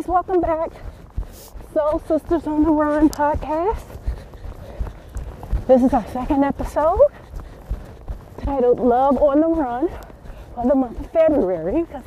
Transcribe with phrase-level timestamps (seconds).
[0.00, 0.70] guys, welcome back.
[1.74, 3.84] Soul Sisters on the Run podcast.
[5.66, 7.00] This is our second episode
[8.38, 9.90] titled Love on the Run
[10.54, 12.04] for the month of February because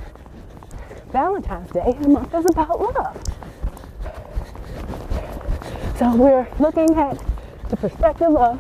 [1.12, 3.24] Valentine's Day, the month is about love.
[6.00, 7.24] So we're looking at
[7.70, 8.60] the perspective of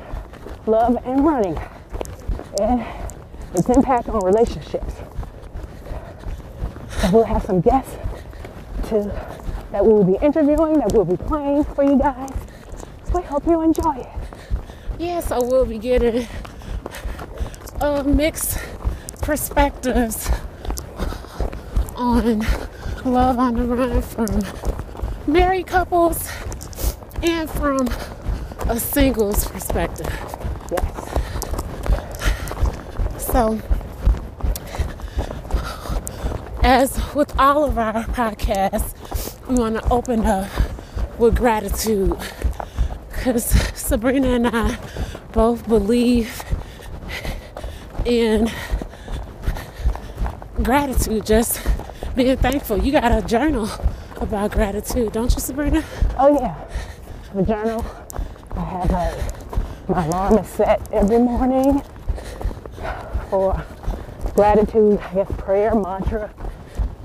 [0.67, 1.59] love and running
[2.61, 2.85] and
[3.55, 4.93] its impact on relationships.
[6.89, 7.97] So we'll have some guests
[9.01, 12.29] that we'll be interviewing, that we'll be playing for you guys.
[13.13, 14.07] We hope you enjoy it.
[14.99, 16.27] Yes, so we'll be getting
[17.81, 18.59] uh, mixed
[19.21, 20.29] perspectives
[21.95, 22.39] on
[23.05, 24.41] love on the run from
[25.31, 26.29] married couples
[27.21, 27.87] and from
[28.69, 30.07] a singles perspective.
[30.71, 31.09] Yes.
[33.17, 33.59] So,
[36.63, 38.95] as with all of our podcasts,
[39.47, 40.49] we want to open up
[41.19, 42.17] with gratitude
[43.09, 43.43] because
[43.77, 44.77] Sabrina and I
[45.33, 46.43] both believe
[48.05, 48.49] in
[50.61, 51.61] gratitude, just
[52.15, 52.77] being thankful.
[52.77, 53.69] You got a journal
[54.21, 55.83] about gratitude, don't you, Sabrina?
[56.17, 56.55] Oh yeah.
[57.35, 57.85] I a journal.
[58.55, 61.81] I have my alarm is set every morning
[63.29, 63.61] for
[64.35, 66.31] gratitude, I guess prayer, mantra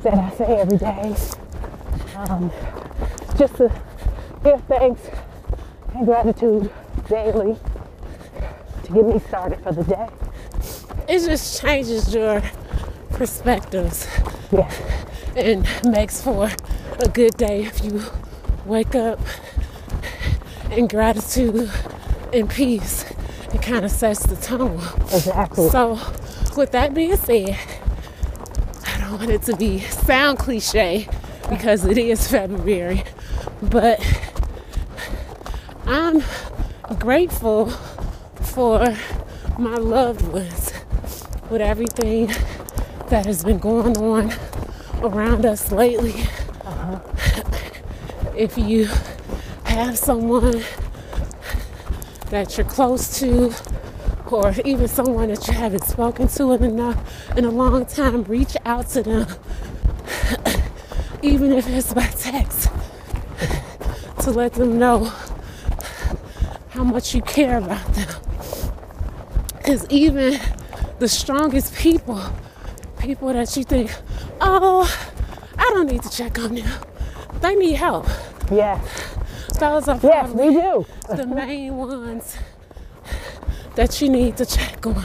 [0.02, 1.14] that I say every day.
[2.16, 2.50] Um,
[3.36, 3.70] just to
[4.44, 5.00] give thanks
[5.94, 6.70] and gratitude
[7.08, 7.56] daily
[8.84, 10.08] to get me started for the day.
[11.08, 12.42] It just changes your
[13.10, 14.06] perspectives
[14.52, 14.70] Yeah.
[15.36, 16.50] and makes for
[17.00, 18.02] a good day if you
[18.66, 19.20] wake up
[20.70, 21.70] in gratitude
[22.32, 23.04] and peace.
[23.54, 24.80] It kind of sets the tone.
[25.12, 25.70] Exactly.
[25.70, 25.98] So,
[26.56, 27.56] with that being said,
[29.08, 31.08] don't want it to be sound cliche
[31.48, 33.04] because it is February,
[33.62, 33.98] but
[35.86, 36.22] I'm
[36.98, 37.70] grateful
[38.42, 38.94] for
[39.58, 40.74] my loved ones
[41.48, 42.26] with everything
[43.08, 44.34] that has been going on
[45.00, 46.24] around us lately.
[46.66, 47.00] Uh-huh.
[48.36, 48.90] If you
[49.64, 50.62] have someone
[52.28, 53.54] that you're close to,
[54.32, 56.98] or even someone that you haven't spoken to in enough
[57.36, 59.26] in a long time, reach out to them,
[61.22, 62.68] even if it's by text,
[64.22, 65.10] to let them know
[66.70, 68.08] how much you care about them.
[69.56, 70.38] Because even
[70.98, 72.20] the strongest people,
[72.98, 73.90] people that you think,
[74.40, 74.86] oh,
[75.58, 76.70] I don't need to check on them,
[77.40, 78.06] they need help.
[78.50, 79.14] yes.
[79.58, 80.86] Those are Yes, we do.
[81.08, 82.36] the main ones
[83.78, 85.04] that you need to check on.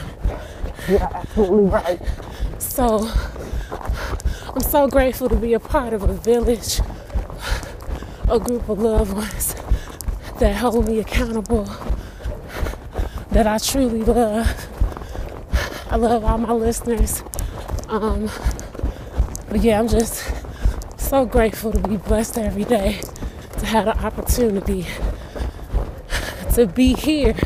[0.88, 2.00] You're absolutely right.
[2.58, 3.08] So
[4.52, 6.80] I'm so grateful to be a part of a village,
[8.28, 9.54] a group of loved ones
[10.40, 11.70] that hold me accountable,
[13.30, 14.66] that I truly love.
[15.88, 17.22] I love all my listeners.
[17.88, 18.28] Um,
[19.50, 20.32] but yeah, I'm just
[20.96, 23.00] so grateful to be blessed every day,
[23.58, 24.84] to have the opportunity
[26.54, 27.36] to be here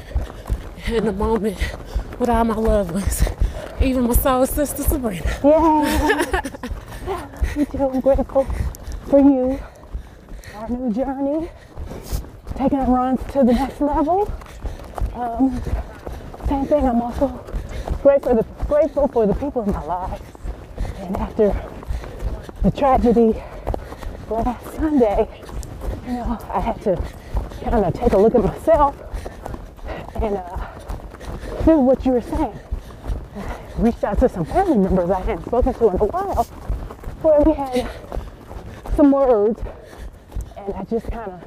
[0.91, 1.59] in the moment
[2.19, 3.23] with all my loved ones,
[3.81, 5.39] even my soul sister Sabrina.
[5.45, 6.43] Yeah.
[7.79, 8.45] I'm grateful
[9.09, 9.61] for you.
[10.55, 11.51] Our new journey,
[12.57, 14.33] taking our runs to the next level.
[15.15, 15.61] Um,
[16.49, 16.87] same thing.
[16.87, 17.29] I'm also
[18.03, 20.23] grateful the grateful for the people in my life.
[20.99, 21.55] And after
[22.63, 23.43] the tragedy
[24.31, 25.29] last Sunday,
[26.07, 26.97] you know, I had to
[27.63, 28.97] kind of take a look at myself
[30.15, 30.68] and uh,
[31.69, 32.59] do what you were saying
[33.77, 36.45] reached out to some family members I hadn't spoken to in a while,
[37.23, 37.87] where we had
[38.97, 39.61] some words,
[40.57, 41.43] and I just kind of,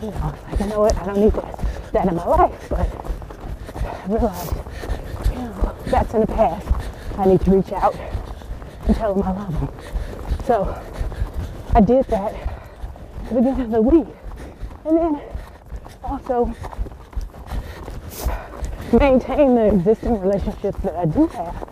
[0.00, 1.58] you know, I like, you know what, I don't need that,
[1.92, 2.86] that in my life, but
[3.84, 4.54] I realized,
[5.30, 6.68] you know, that's in the past.
[7.18, 7.96] I need to reach out
[8.86, 9.68] and tell them I love them.
[10.44, 10.80] So
[11.74, 14.14] I did that at the beginning of the week,
[14.84, 15.20] and then
[16.04, 16.54] also
[18.98, 21.68] maintain the existing relationships that I do have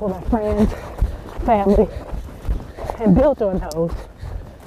[0.00, 0.72] with my friends,
[1.44, 1.88] family,
[3.00, 3.92] and build on those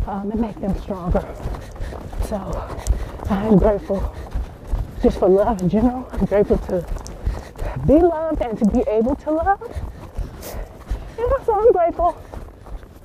[0.08, 1.24] um, and make them stronger.
[2.28, 2.38] So
[3.30, 4.14] I'm grateful
[5.02, 6.08] just for love in general.
[6.14, 6.86] I'm grateful to
[7.88, 9.62] be loved and to be able to love.
[11.18, 12.22] And also I'm grateful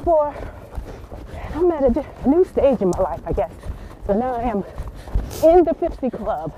[0.05, 0.35] for,
[1.55, 3.53] I'm at a a new stage in my life, I guess.
[4.07, 4.65] So now I am
[5.45, 6.53] in the 50 club.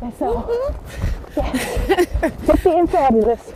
[0.00, 0.74] And so,
[1.36, 2.06] yes,
[2.46, 3.52] 50 and fabulous.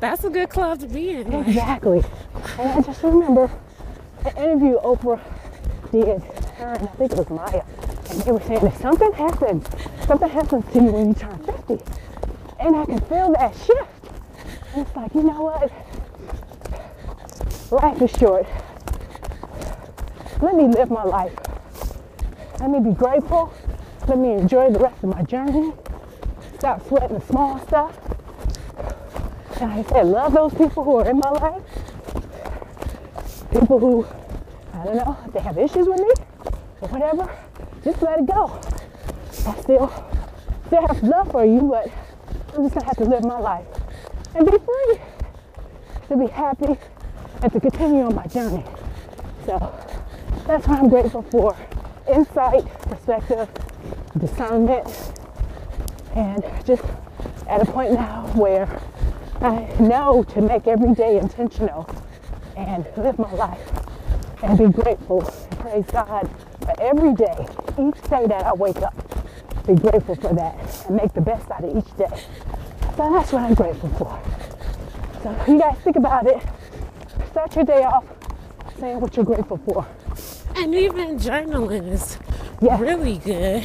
[0.00, 1.32] That's a good club to be in.
[1.32, 2.02] Exactly.
[2.58, 3.50] And I just remember
[4.24, 5.20] an interview Oprah
[5.90, 7.62] did, her and I think it was Maya,
[8.10, 9.66] and they were saying that something happens,
[10.06, 11.78] something happens to you when you turn 50.
[12.60, 13.88] And I can feel that shift.
[14.74, 15.70] And it's like, you know what?
[17.70, 18.46] Life is short.
[20.40, 21.34] Let me live my life.
[22.60, 23.52] Let me be grateful.
[24.08, 25.72] Let me enjoy the rest of my journey.
[26.58, 27.98] Stop sweating the small stuff.
[29.60, 31.62] And I said, love those people who are in my life.
[33.52, 34.06] People who,
[34.74, 36.10] I don't know, they have issues with me
[36.80, 37.30] or whatever,
[37.84, 38.60] just let it go.
[39.46, 39.92] I still,
[40.66, 41.88] still have love for you, but
[42.56, 43.66] I'm just gonna have to live my life
[44.34, 45.00] and be free
[46.08, 46.76] to be happy
[47.40, 48.64] and to continue on my journey.
[49.46, 49.72] So
[50.46, 51.56] that's what I'm grateful for.
[52.08, 53.48] Insight, perspective,
[54.18, 55.12] discernment,
[56.14, 56.82] and just
[57.48, 58.68] at a point now where
[59.40, 61.88] I know to make every day intentional
[62.56, 63.72] and live my life
[64.42, 65.22] and be grateful
[65.62, 66.28] praise God
[66.60, 67.46] for every day,
[67.78, 68.94] each day that I wake up.
[69.66, 72.10] Be grateful for that and make the best out of each day.
[72.96, 74.20] So that's what I'm grateful for.
[75.22, 76.42] So you guys think about it.
[77.30, 78.04] Start your day off
[78.78, 79.86] saying what you're grateful for.
[80.56, 82.18] And even journaling is
[82.62, 82.78] Yeah.
[82.80, 83.64] really good.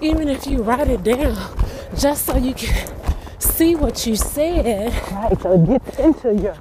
[0.00, 1.36] Even if you write it down,
[1.98, 2.90] just so you can
[3.38, 4.92] see what you said.
[5.12, 6.56] Right, so it gets into your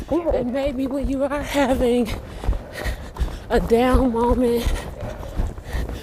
[0.00, 0.34] spirit.
[0.34, 2.10] And maybe when you are having
[3.48, 4.66] a down moment,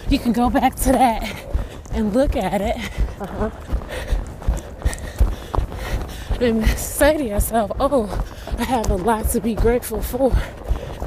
[0.09, 1.35] you can go back to that
[1.91, 2.77] and look at it.
[3.19, 3.51] Uh-huh.
[6.39, 8.25] And say to yourself, oh,
[8.57, 10.31] I have a lot to be grateful for.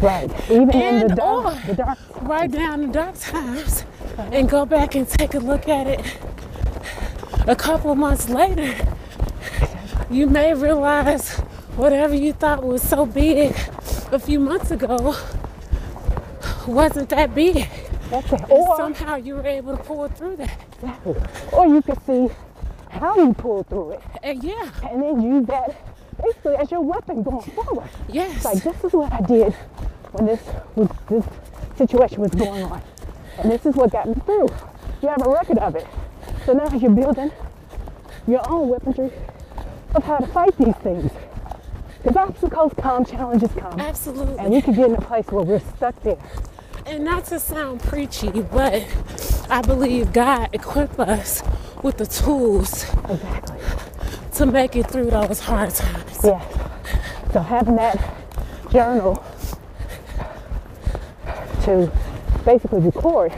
[0.00, 0.30] Right.
[0.50, 3.84] Even in the dark, or- the dark Write down the dark times
[4.18, 6.00] and go back and take a look at it
[7.46, 8.74] a couple of months later.
[10.10, 11.30] You may realize
[11.76, 13.54] whatever you thought was so big
[14.12, 15.14] a few months ago
[16.66, 17.68] wasn't that big.
[18.10, 18.40] that's it.
[18.40, 20.60] And Or somehow you were able to pull through that.
[20.74, 21.14] exactly.
[21.52, 22.28] Or you could see
[22.88, 25.76] how you pulled through it And yeah, and then use that
[26.22, 27.88] basically as your weapon going forward.
[28.08, 28.36] yes.
[28.36, 29.52] It's like this is what I did
[30.12, 30.42] when this
[30.74, 31.24] was this
[31.76, 32.82] situation was going on.
[33.38, 34.48] And this is what got me through.
[35.02, 35.86] You have a record of it.
[36.46, 37.30] So now you're building
[38.26, 39.12] your own weaponry
[39.94, 41.10] of how to fight these things.
[42.02, 43.78] Because obstacles come, challenges come.
[43.80, 44.38] Absolutely.
[44.38, 46.18] And we could get in a place where we're stuck there.
[46.86, 48.86] And not to sound preachy, but
[49.50, 51.42] I believe God equipped us
[51.82, 53.58] with the tools Exactly.
[54.34, 56.20] to make it through those hard times.
[56.22, 56.44] Yes.
[57.32, 57.98] So having that
[58.70, 59.24] journal
[61.64, 61.90] to
[62.44, 63.32] basically record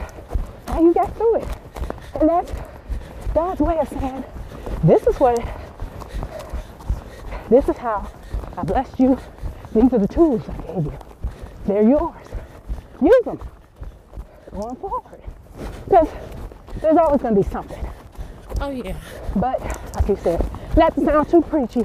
[0.67, 1.49] how you got through it.
[2.21, 2.53] And that's
[3.33, 4.25] God's way of saying,
[4.85, 5.43] this is what,
[7.49, 8.11] this is how
[8.59, 9.19] I blessed you.
[9.75, 10.99] These are the tools I gave you.
[11.67, 12.28] They're yours.
[13.03, 13.41] Use them
[14.51, 15.21] going forward.
[15.85, 16.09] Because
[16.81, 17.87] there's always going to be something.
[18.61, 18.97] Oh yeah.
[19.37, 19.61] But
[19.95, 20.45] like you said,
[20.77, 21.85] not to sound too preachy,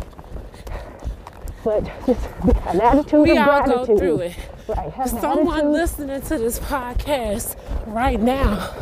[1.63, 2.27] but just
[2.67, 4.35] an attitude We of all go through it.
[4.67, 4.91] Right.
[4.93, 5.71] Have Someone attitude.
[5.71, 7.57] listening to this podcast
[7.87, 8.73] right now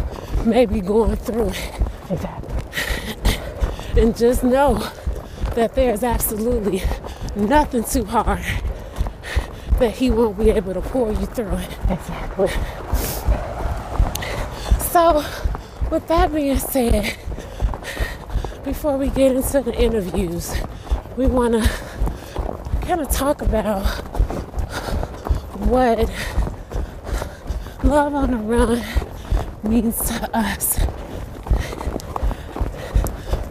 [0.46, 1.72] may be going through it.
[2.10, 4.02] Exactly.
[4.02, 4.76] And just know
[5.56, 6.82] that there's absolutely
[7.36, 8.46] nothing too hard
[9.82, 11.70] that he won't be able to pull you through it.
[11.90, 12.50] Exactly.
[14.92, 15.26] So,
[15.90, 17.18] with that being said,
[18.64, 20.56] before we get into the interviews,
[21.18, 21.70] we want to
[22.82, 23.84] kind of talk about
[25.66, 25.98] what
[27.84, 28.84] love on the run
[29.64, 30.78] means to us.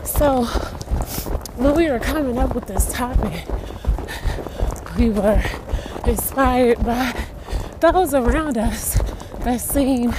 [0.05, 0.45] So,
[1.57, 3.47] when we were coming up with this topic,
[4.97, 5.43] we were
[6.07, 7.14] inspired by
[7.80, 8.99] those around us
[9.40, 10.14] that seem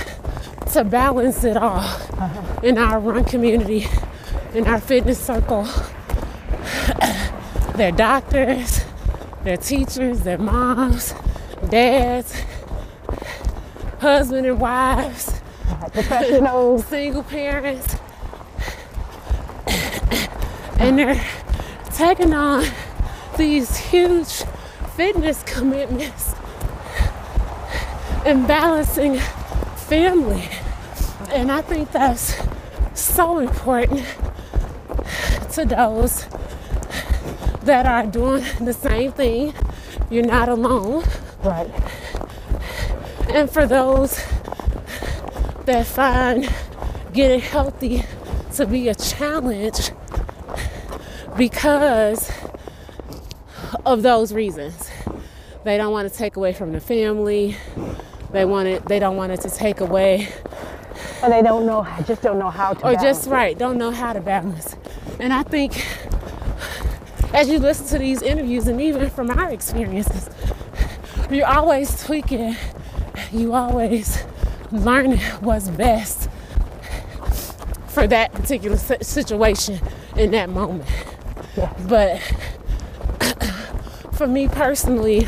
[0.73, 2.59] to balance it all uh-huh.
[2.63, 3.88] in our run community,
[4.53, 5.63] in our fitness circle.
[7.75, 8.83] they're doctors,
[9.43, 11.13] they're teachers, they're moms,
[11.69, 12.39] dads,
[14.00, 15.41] husband and wives,
[15.81, 15.93] Right.
[15.93, 16.85] Professionals.
[16.88, 17.95] single parents,
[20.79, 21.23] and they're
[21.93, 22.65] taking on
[23.38, 24.43] these huge
[25.01, 26.36] fitness commitments
[28.24, 29.17] and balancing
[29.88, 30.48] family.
[31.31, 32.39] And I think that's
[32.93, 34.05] so important
[35.53, 36.27] to those
[37.63, 39.55] that are doing the same thing.
[40.12, 41.03] You're not alone.
[41.43, 41.72] Right.
[43.29, 44.24] And for those
[45.65, 46.48] that find
[47.12, 48.05] getting healthy
[48.53, 49.89] to be a challenge
[51.36, 52.31] because
[53.84, 54.90] of those reasons.
[55.63, 57.56] They don't want to take away from the family.
[58.32, 58.86] They want it.
[58.86, 60.30] They don't want it to take away,
[61.22, 62.88] Or they don't know, just don't know how to.
[62.88, 64.75] or just right, don't know how to balance.
[65.20, 65.86] And I think
[67.34, 70.30] as you listen to these interviews, and even from our experiences,
[71.30, 72.56] you're always tweaking.
[73.32, 74.24] You always
[74.72, 76.30] learning what's best
[77.88, 79.80] for that particular situation
[80.15, 80.86] in that moment.
[81.58, 81.74] Yes.
[81.88, 82.20] But
[84.13, 85.27] for me personally,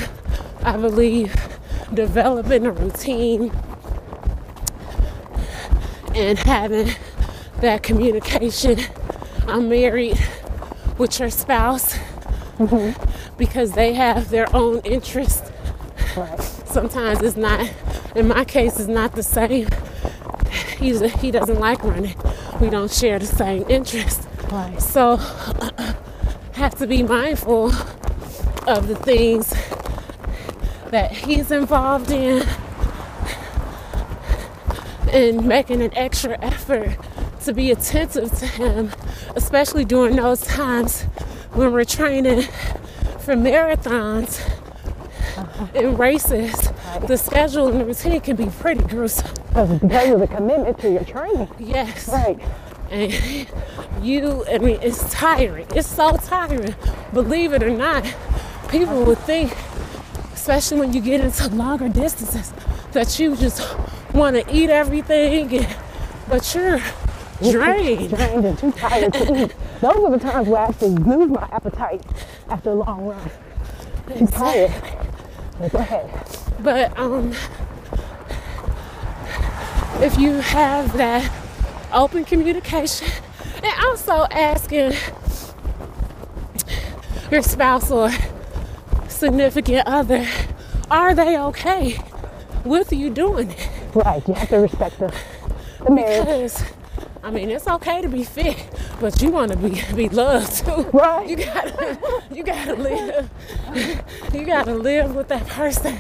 [0.65, 1.36] I believe
[1.93, 3.51] developing a routine
[6.15, 6.89] and having
[7.60, 8.79] that communication.
[9.46, 10.17] I'm married
[10.98, 11.96] with your spouse
[12.58, 13.38] mm-hmm.
[13.38, 15.51] because they have their own interests.
[16.15, 16.41] Right.
[16.41, 17.70] Sometimes it's not,
[18.15, 19.67] in my case, it's not the same.
[20.77, 22.15] He's a, he doesn't like running.
[22.62, 24.25] We don't share the same interests.
[24.50, 24.82] Right.
[24.82, 25.17] So,
[26.53, 27.72] have to be mindful
[28.65, 29.53] of the things
[30.94, 32.44] that he's involved in
[35.12, 36.98] and making an extra effort
[37.42, 38.92] to be attentive to him,
[39.36, 41.04] especially during those times
[41.54, 42.44] when we're training
[43.20, 44.40] for marathons
[45.38, 45.68] uh-huh.
[45.76, 46.70] and races.
[47.08, 49.34] The schedule and the routine can be pretty gruesome.
[49.48, 51.50] Because because of the commitment to your training.
[51.60, 52.08] Yes.
[52.08, 52.40] Right.
[52.92, 53.48] And
[54.02, 55.68] you, I mean, it's tiring.
[55.76, 56.76] It's so tiring.
[57.14, 58.06] Believe it or not,
[58.70, 59.56] people would think,
[60.44, 62.52] especially when you get into longer distances,
[62.92, 63.62] that you just
[64.14, 65.78] want to eat everything, and,
[66.28, 66.82] but you're
[67.42, 68.10] drained.
[68.18, 69.56] Drained and too tired to eat.
[69.80, 72.04] Those are the times where I actually lose my appetite
[72.50, 73.32] after a long run.
[74.18, 74.74] Too tired.
[75.60, 76.28] But go ahead.
[76.60, 77.32] But um,
[80.04, 81.32] if you have that
[81.94, 83.08] open communication,
[83.64, 84.92] and also asking
[87.32, 88.10] your spouse or
[89.24, 90.27] significant other,
[90.92, 91.98] are they okay
[92.65, 93.70] with you doing it?
[93.96, 94.27] Right.
[94.27, 95.13] You have to respect the,
[95.86, 96.25] the marriage.
[96.25, 96.63] Because
[97.24, 98.58] I mean, it's okay to be fit,
[99.00, 100.82] but you want to be be loved too.
[100.92, 101.25] Right.
[101.30, 101.98] You gotta
[102.34, 103.30] you gotta live.
[104.34, 105.98] You gotta live with that person.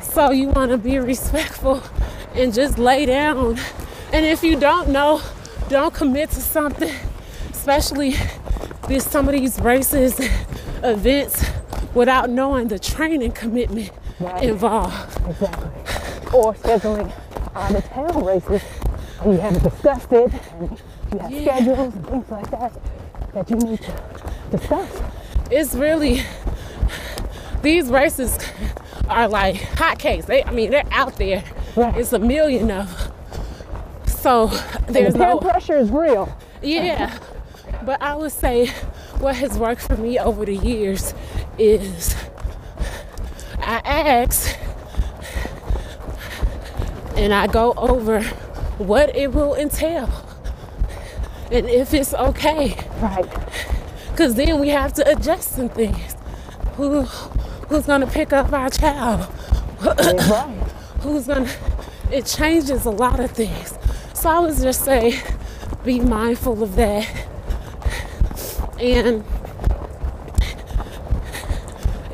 [0.00, 1.82] So you want to be respectful
[2.34, 3.58] and just lay down.
[4.14, 5.20] And if you don't know,
[5.68, 6.94] don't commit to something,
[7.50, 8.14] especially
[8.88, 10.18] with some of these races,
[10.82, 11.44] events,
[11.96, 14.44] without knowing the training commitment Right.
[14.44, 14.94] involved.
[15.28, 15.68] Exactly.
[16.32, 17.12] Or scheduling
[17.54, 18.62] out of town races
[19.22, 20.78] and you haven't discussed it and
[21.12, 21.56] you have Yeah.
[21.56, 22.72] schedules and things like that
[23.34, 23.92] that you need to
[24.50, 24.88] discuss.
[25.50, 26.22] it's really
[27.62, 28.38] these races
[29.08, 30.26] are like hotcakes.
[30.26, 31.42] They, I mean, they're out there.
[31.76, 31.96] Right.
[31.96, 33.12] It's a million of them.
[34.06, 34.46] So
[34.88, 36.36] there's the no, pressure is real.
[36.62, 37.18] yeah.
[37.84, 38.66] But I would say
[39.18, 41.14] what has worked for me over the years
[41.58, 42.14] is
[43.60, 44.58] I ask
[47.16, 48.22] and I go over
[48.78, 50.26] what it will entail
[51.50, 52.76] and if it's okay.
[53.00, 53.26] Right.
[54.10, 56.16] Because then we have to adjust some things.
[56.74, 59.30] Who, who's gonna pick up our child?
[59.80, 60.10] Right.
[61.00, 61.50] Who's gonna?
[62.10, 63.78] It changes a lot of things.
[64.14, 65.20] So I would just say,
[65.84, 67.08] be mindful of that.
[68.80, 69.24] And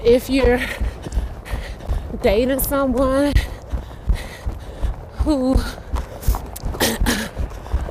[0.05, 0.61] if you're
[2.23, 3.33] dating someone
[5.19, 5.55] who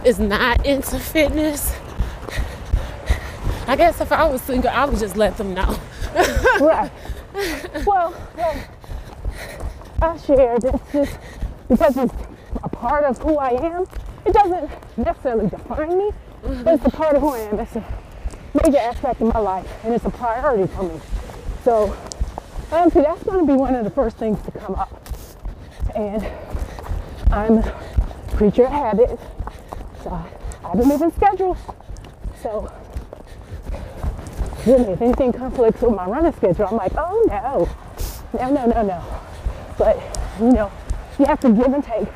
[0.03, 1.75] is not into fitness,
[3.68, 5.80] I guess if I was single, I would just let them know.
[6.60, 6.91] right.
[7.86, 8.68] Well, well,
[10.01, 11.18] I share it's just
[11.70, 12.13] because it's
[12.62, 13.86] a part of who I am.
[14.25, 16.12] It doesn't necessarily define me,
[16.63, 17.60] but it's a part of who I am.
[17.60, 17.86] It's a
[18.62, 21.00] major aspect of my life, and it's a priority for me.
[21.63, 21.98] So, um,
[22.72, 24.89] honestly, that's going to be one of the first things to come up.
[25.96, 26.25] And
[27.32, 27.82] I'm a
[28.36, 29.20] creature of habit,
[30.03, 30.25] so I,
[30.65, 31.58] I believe in schedules.
[32.41, 32.72] So,
[34.65, 37.70] really, if anything conflicts with my running schedule, I'm like, oh no,
[38.39, 39.03] no, no, no, no.
[39.77, 40.00] But
[40.39, 40.72] you know,
[41.20, 42.08] you have to give and take,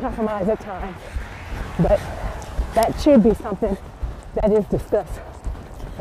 [0.00, 0.96] compromise at times.
[1.78, 2.00] But
[2.74, 3.76] that should be something
[4.34, 5.20] that is discussed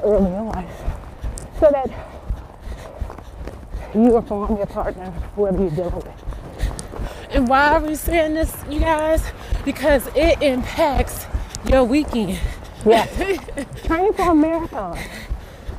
[0.01, 0.81] early in life,
[1.59, 2.16] so that
[3.93, 6.25] you or form your partner, whoever you're dealing with.
[7.31, 9.23] And why are we saying this, you guys?
[9.65, 11.25] Because it impacts
[11.69, 12.39] your weekend.
[12.85, 13.09] Yes,
[13.85, 14.97] training for a marathon.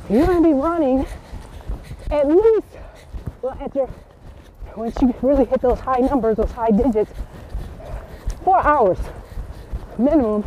[0.09, 1.05] You're going to be running
[2.11, 2.67] at least,
[3.41, 3.89] well, at your,
[4.75, 7.11] once you really hit those high numbers, those high digits,
[8.43, 8.97] four hours
[9.97, 10.43] minimum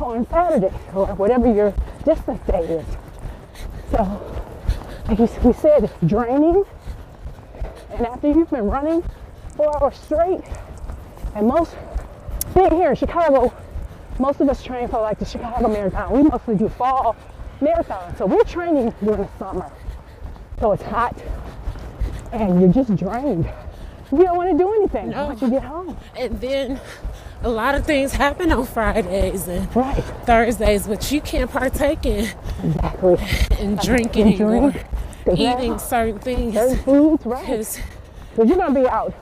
[0.00, 2.86] on Saturday or whatever your distance day is.
[3.90, 4.42] So,
[5.18, 6.64] like we said, it's draining.
[7.90, 9.02] And after you've been running
[9.56, 10.42] four hours straight,
[11.34, 11.74] and most
[12.54, 13.52] being here in Chicago,
[14.18, 16.12] most of us train for like the Chicago Marathon.
[16.12, 17.16] We mostly do fall
[17.60, 18.16] marathon.
[18.16, 19.70] So we're training during the summer.
[20.60, 21.20] So it's hot
[22.32, 23.50] and you're just drained.
[24.12, 25.26] You don't want to do anything No.
[25.26, 25.96] once you get home.
[26.16, 26.80] And then
[27.42, 30.02] a lot of things happen on Fridays and Right.
[30.26, 32.28] Thursdays, but you can't partake in,
[32.62, 33.18] Exactly.
[33.58, 34.84] in drinking drink,
[35.26, 36.54] or eating certain things.
[36.54, 37.46] certain foods, right?
[37.46, 37.80] Because
[38.36, 39.14] you're going to be out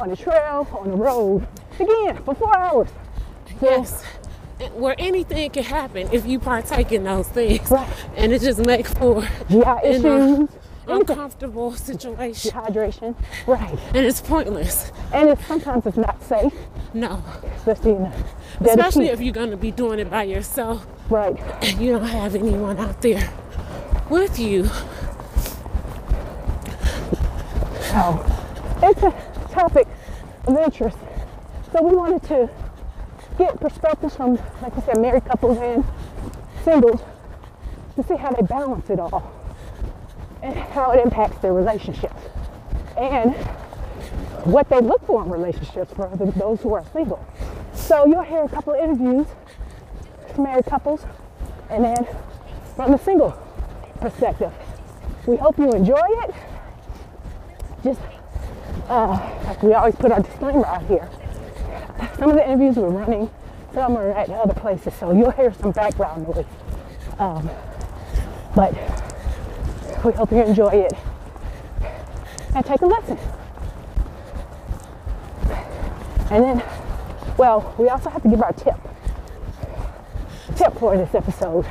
[0.00, 1.46] on the trail, on the road,
[1.78, 2.88] again, for four hours.
[3.60, 4.04] So, yes,
[4.74, 7.88] where anything can happen if you partake in those things, Right.
[8.16, 10.48] and it just makes for GI issues, anything.
[10.86, 13.14] Uncomfortable situation, dehydration,
[13.46, 13.78] right?
[13.94, 14.92] and it's pointless.
[15.12, 16.52] And it's sometimes it's not safe,
[16.92, 17.22] No,
[17.56, 18.20] especially in the dead
[18.60, 21.38] of especially if you're going to be doing it by yourself right.
[21.62, 23.30] and you don't have anyone out there
[24.10, 24.64] with you.
[27.90, 28.26] So
[28.82, 29.14] it's a
[29.52, 29.86] topic
[30.46, 30.98] of interest.
[31.72, 32.50] So we wanted to
[33.38, 35.84] get perspectives from, like I said, married couples and
[36.64, 37.00] singles
[37.96, 39.43] to see how they balance it all
[40.44, 42.20] and how it impacts their relationships
[42.98, 43.34] and
[44.44, 47.24] what they look for in relationships for those who are single.
[47.72, 49.26] So you'll hear a couple of interviews
[50.34, 51.04] from married couples
[51.70, 52.06] and then
[52.76, 53.30] from the single
[54.00, 54.52] perspective.
[55.26, 56.34] We hope you enjoy it
[57.82, 58.00] just
[58.88, 61.08] uh, we always put our disclaimer out here.
[62.18, 63.30] Some of the interviews were running,
[63.72, 66.44] some are at other places, so you'll hear some background noise.
[67.18, 67.48] Um,
[68.54, 68.74] but
[70.04, 70.92] we hope you enjoy it
[72.54, 73.18] and take a lesson.
[76.30, 76.62] And then,
[77.36, 78.76] well, we also have to give our tip.
[80.56, 81.66] Tip for this episode.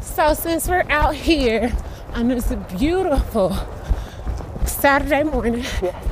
[0.00, 1.72] So since we're out here
[2.14, 3.56] on this beautiful
[4.66, 6.04] Saturday morning, Yes.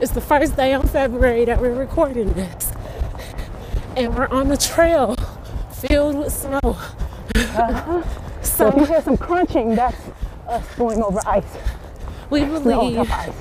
[0.00, 2.72] it's the first day on February that we're recording this.
[3.96, 5.14] And we're on the trail
[5.70, 6.58] filled with snow.
[6.64, 8.02] Uh-huh.
[8.44, 9.96] So if you hear some crunching, that's
[10.48, 11.44] us going over ice.
[12.30, 13.34] we believe ice.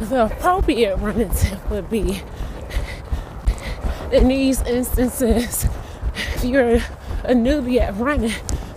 [0.00, 2.22] the appropriate running tip would be
[4.12, 5.66] in these instances,
[6.14, 6.76] if you're
[7.24, 8.32] a newbie at running,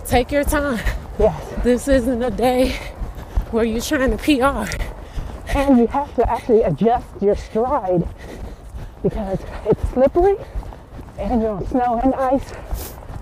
[0.06, 0.78] take your time.
[1.18, 1.64] Yes.
[1.64, 2.76] This isn't a day
[3.50, 4.70] where you're trying to PR.
[5.56, 8.06] And you have to actually adjust your stride
[9.02, 10.36] because it's slippery
[11.18, 12.52] and you're on snow and ice.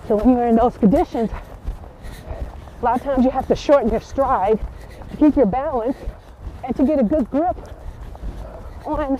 [0.07, 1.29] So when you're in those conditions,
[2.83, 4.59] a lot of times you have to shorten your stride
[5.09, 5.95] to keep your balance
[6.65, 7.55] and to get a good grip
[8.85, 9.17] on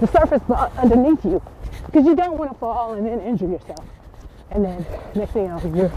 [0.00, 0.42] the surface
[0.78, 1.42] underneath you
[1.86, 3.84] because you don't want to fall and then injure yourself.
[4.52, 5.92] And then next thing you know, you're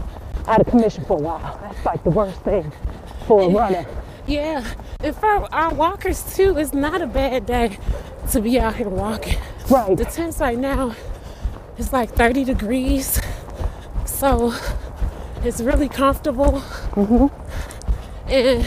[0.48, 1.60] out of commission for a while.
[1.62, 2.72] That's like the worst thing
[3.26, 3.86] for a runner.
[4.28, 4.68] Yeah,
[5.04, 7.78] and for our walkers too, it's not a bad day
[8.32, 9.38] to be out here walking.
[9.70, 9.96] Right.
[9.96, 10.96] The temps right now
[11.78, 13.20] is like 30 degrees,
[14.04, 14.52] so
[15.46, 16.62] it's really comfortable.
[18.28, 18.66] And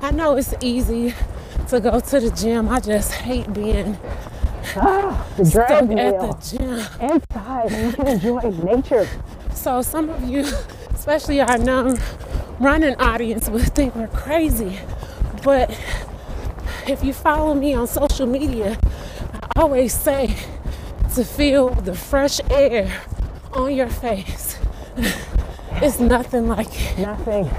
[0.00, 1.14] I know it's easy
[1.68, 2.68] to go to the gym.
[2.68, 3.98] I just hate being
[4.76, 7.10] Ah, the stuck at the gym.
[7.10, 9.06] inside and you can enjoy nature.
[9.54, 10.40] So some of you,
[10.94, 11.98] especially our non
[12.58, 14.80] running audience, would think we're crazy.
[15.42, 15.70] But
[16.88, 18.78] if you follow me on social media,
[19.56, 20.34] I always say
[21.14, 23.02] to feel the fresh air
[23.52, 24.56] on your face.
[25.82, 26.98] It's nothing like it.
[26.98, 27.50] Nothing.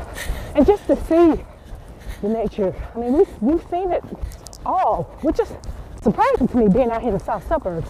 [0.55, 1.43] And just to see
[2.21, 2.73] the nature.
[2.95, 4.03] I mean, we've, we've seen it
[4.65, 5.51] all, which is
[6.01, 7.89] surprising to me being out here in the south suburbs.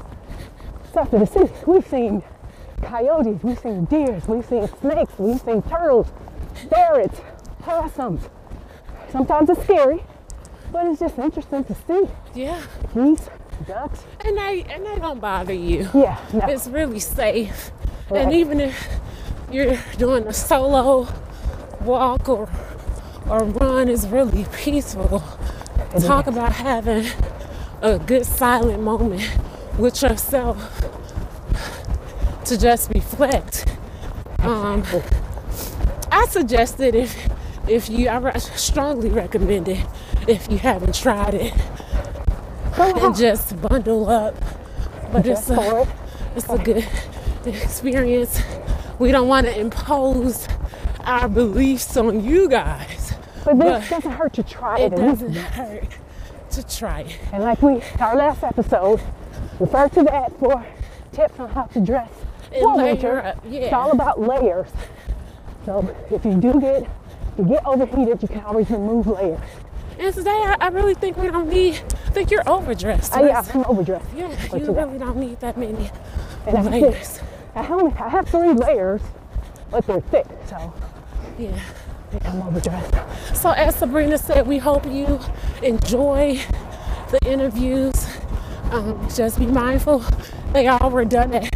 [0.94, 2.24] South of the city, we've seen
[2.82, 6.08] coyotes, we've seen deers, we've seen snakes, we've seen turtles,
[6.70, 7.20] ferrets,
[7.60, 8.22] possums.
[9.12, 10.04] Sometimes it's scary,
[10.72, 12.62] but it's just interesting to see Yeah.
[12.94, 13.30] geese,
[13.68, 14.04] ducks.
[14.26, 15.90] And they and they don't bother you.
[15.94, 16.46] Yeah, no.
[16.48, 17.72] It's really safe.
[18.10, 18.22] Right.
[18.24, 18.88] And even if
[19.52, 21.08] you're doing a solo
[21.82, 22.50] walk or
[23.30, 25.24] or run is really peaceful.
[25.96, 27.08] It Talk about having
[27.82, 29.30] a good silent moment
[29.78, 30.58] with yourself
[32.46, 33.66] to just reflect.
[34.40, 34.84] Um,
[36.12, 37.30] I suggested if
[37.68, 39.86] if you I re- strongly recommend it
[40.28, 41.54] if you haven't tried it
[42.78, 44.36] and just bundle up.
[45.12, 45.88] But it's a, it.
[46.36, 46.88] it's a good
[47.48, 48.42] experience.
[49.00, 50.48] We don't want to impose
[51.04, 53.14] our beliefs on you guys.
[53.44, 54.96] But this But doesn't hurt to try It it.
[54.96, 55.88] doesn't hurt
[56.52, 57.20] to try it.
[57.34, 59.02] And like we, our last episode,
[59.60, 60.66] refer to that for
[61.12, 62.10] tips on how to dress
[62.52, 63.24] And for winter.
[63.24, 63.62] up, yeah.
[63.62, 64.68] It's all about layers.
[65.66, 66.88] So if you do get,
[67.38, 69.40] you get overheated, you can always remove layers.
[70.00, 71.76] And today, I, I really think we don't need.
[71.76, 73.16] I think you're overdressed.
[73.16, 74.06] Uh, yeah, I'm overdressed.
[74.16, 75.90] Yeah, you really don't need that many
[76.48, 77.20] And layers.
[77.56, 79.02] I only I have three layers,
[79.72, 80.74] but they're thick, so
[81.38, 81.60] Yeah.
[82.24, 82.94] I'm overdressed.
[83.34, 85.20] So, as Sabrina said, we hope you
[85.62, 86.40] enjoy
[87.12, 87.94] the interviews.
[88.72, 90.04] Um, just be mindful
[90.56, 91.50] they all were done at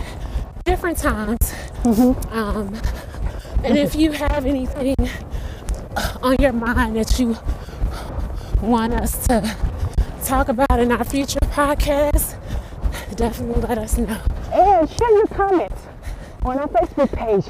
[0.65, 1.38] different times.
[1.85, 2.75] Um,
[3.63, 4.95] and if you have anything
[6.21, 7.38] on your mind that you
[8.62, 9.55] want us to
[10.25, 12.38] talk about in our future podcast,
[13.15, 14.21] definitely let us know.
[14.53, 15.81] And share your comments
[16.43, 17.45] on our Facebook page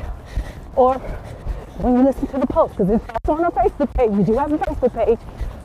[0.75, 0.95] or
[1.79, 4.09] when you listen to the post, because it's also on our Facebook page.
[4.12, 5.19] We do have a Facebook page,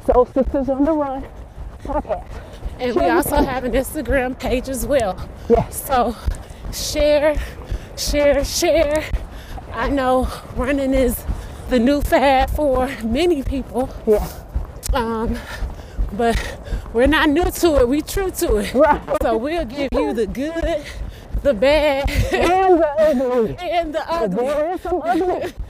[0.06, 1.24] so Sisters on the Run
[1.82, 2.24] podcast.
[2.78, 3.50] And Share we also comments.
[3.50, 5.28] have an Instagram page as well.
[5.48, 5.84] Yes.
[5.86, 6.14] So
[6.72, 7.36] share,
[7.96, 9.04] share, share.
[9.72, 11.24] I know running is
[11.68, 14.26] the new fad for many people, Yeah.
[14.92, 15.36] um,
[16.12, 16.58] but
[16.92, 17.88] we're not new to it.
[17.88, 18.72] We true to it.
[18.74, 19.00] Right.
[19.22, 20.84] So we'll give you the good,
[21.42, 23.56] the bad, And the ugly.
[23.60, 24.46] and the ugly.
[24.46, 25.52] There is some ugly.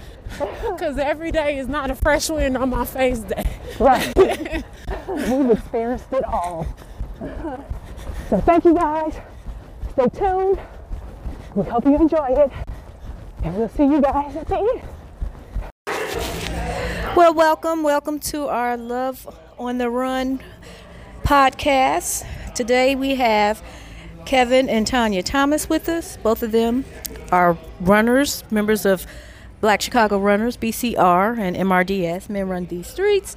[0.62, 3.44] Because every day is not a fresh wind on my face day.
[3.79, 4.12] Right.
[5.09, 6.66] We've experienced it all.
[8.29, 9.14] So thank you guys.
[9.92, 10.59] Stay tuned.
[11.55, 12.50] We hope you enjoy it.
[13.44, 14.83] And we'll see you guys at the end.
[17.16, 20.40] Well, welcome, welcome to our Love on the Run
[21.22, 22.27] podcast.
[22.57, 23.62] Today we have
[24.25, 26.17] Kevin and Tanya Thomas with us.
[26.19, 26.85] Both of them
[27.31, 29.07] are runners, members of
[29.61, 33.37] Black Chicago Runners, BCR, and MRTS, Men Run These Streets.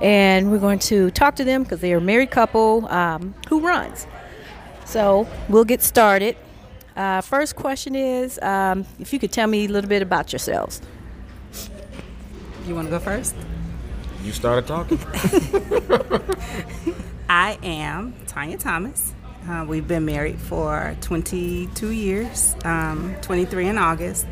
[0.00, 3.60] And we're going to talk to them because they are a married couple um, who
[3.60, 4.06] runs.
[4.84, 6.36] So we'll get started.
[6.94, 10.80] Uh, first question is um, if you could tell me a little bit about yourselves.
[12.66, 13.34] You want to go first?
[14.22, 14.98] You started talking.
[17.28, 19.14] I am Tanya Thomas.
[19.48, 24.26] Uh, we've been married for 22 years, um, 23 in August.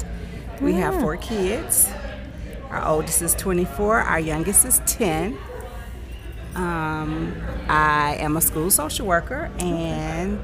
[0.61, 1.88] We have four kids.
[2.70, 5.38] Our oldest is 24, our youngest is 10.
[6.57, 7.33] Um,
[7.68, 10.38] I am a school social worker, and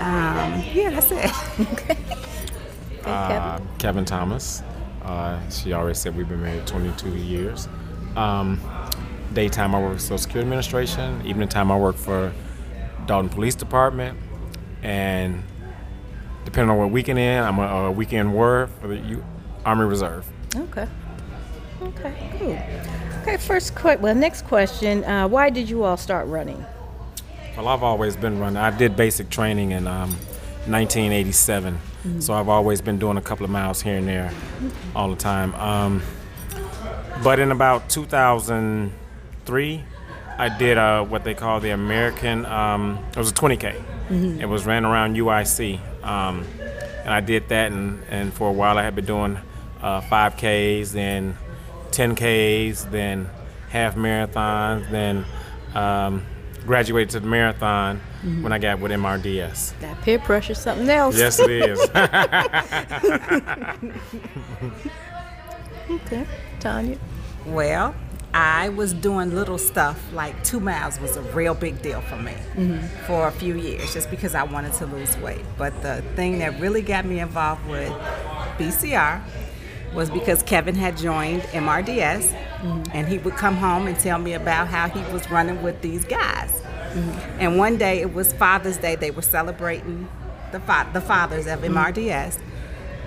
[0.00, 1.98] um, yeah, that's it.
[3.04, 4.62] Uh, Kevin Thomas.
[5.02, 7.68] Uh, she already said we've been married 22 years.
[8.14, 8.60] Um,
[9.32, 11.26] daytime, I work for Social Security Administration.
[11.26, 12.32] Evening time, I work for
[13.06, 14.18] Dolton Police Department.
[14.82, 15.42] And
[16.44, 19.24] depending on what weekend in, I'm a, a weekend warrior for the U-
[19.64, 20.26] Army Reserve.
[20.56, 20.86] Okay.
[21.82, 22.58] Okay, cool.
[23.22, 25.04] Okay, first que- well, next question.
[25.04, 26.64] Uh, why did you all start running?
[27.56, 28.56] Well, I've always been running.
[28.56, 30.10] I did basic training in um,
[30.66, 31.78] 1987,
[32.20, 34.32] so I've always been doing a couple of miles here and there,
[34.96, 35.54] all the time.
[35.56, 36.02] Um,
[37.22, 39.84] but in about 2003,
[40.38, 42.44] I did uh, what they call the American.
[42.46, 43.82] Um, it was a 20k.
[44.40, 46.44] It was ran around UIC, um,
[47.04, 47.72] and I did that.
[47.72, 49.38] And, and for a while, I had been doing
[49.80, 51.36] uh, 5ks, then
[51.92, 53.30] 10ks, then
[53.70, 55.24] half marathons, then
[55.74, 56.26] um,
[56.66, 58.00] graduated to the marathon
[58.42, 59.78] when I got with MRTS.
[59.80, 61.16] That peer pressure, something else.
[61.16, 61.80] Yes, it is.
[65.90, 66.26] Okay,
[66.60, 66.98] Tanya.
[67.46, 67.94] Well,
[68.34, 72.32] I was doing little stuff like two miles was a real big deal for me
[72.54, 73.04] mm-hmm.
[73.04, 75.44] for a few years just because I wanted to lose weight.
[75.58, 77.92] But the thing that really got me involved with
[78.58, 79.22] BCR
[79.92, 82.82] was because Kevin had joined MRTS mm-hmm.
[82.94, 86.04] and he would come home and tell me about how he was running with these
[86.04, 86.50] guys.
[86.50, 87.40] Mm-hmm.
[87.40, 90.08] And one day it was Father's Day, they were celebrating
[90.52, 92.38] the, fa- the fathers of MRTS.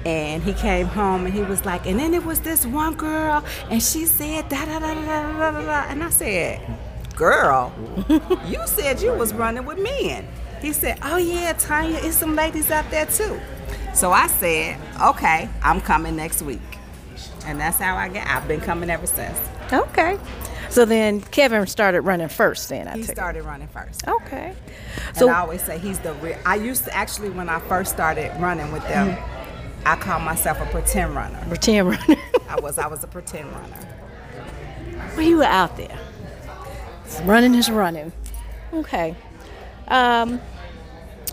[0.06, 3.44] And he came home and he was like, and then it was this one girl,
[3.72, 5.86] and she said da da da da da da da.
[5.90, 6.62] And I said,
[7.16, 7.74] girl,
[8.46, 10.28] you said you was running with men.
[10.62, 13.40] He said, oh yeah, Tanya, it's some ladies out there too.
[13.94, 16.62] So I said, okay, I'm coming next week.
[17.48, 18.28] And that's how I get.
[18.28, 19.38] I've been coming ever since.
[19.72, 20.18] Okay.
[20.70, 22.70] So then Kevin started running first.
[22.70, 23.16] Then I He take it.
[23.16, 24.08] started running first.
[24.08, 24.54] Okay.
[25.14, 26.38] So So and I always say he's the real.
[26.46, 29.18] I used to actually when I first started running with them,
[29.86, 31.40] I call myself a pretend runner.
[31.48, 32.22] pretend runner.
[32.50, 33.78] I was I was a pretend runner.
[35.16, 35.98] well, you were out there.
[37.24, 38.12] Running is running.
[38.74, 39.16] Okay.
[39.88, 40.42] Um,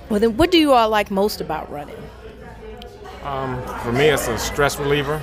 [0.08, 1.96] well, then, what do you all like most about running?
[3.24, 5.20] Um, for me, it's a stress reliever.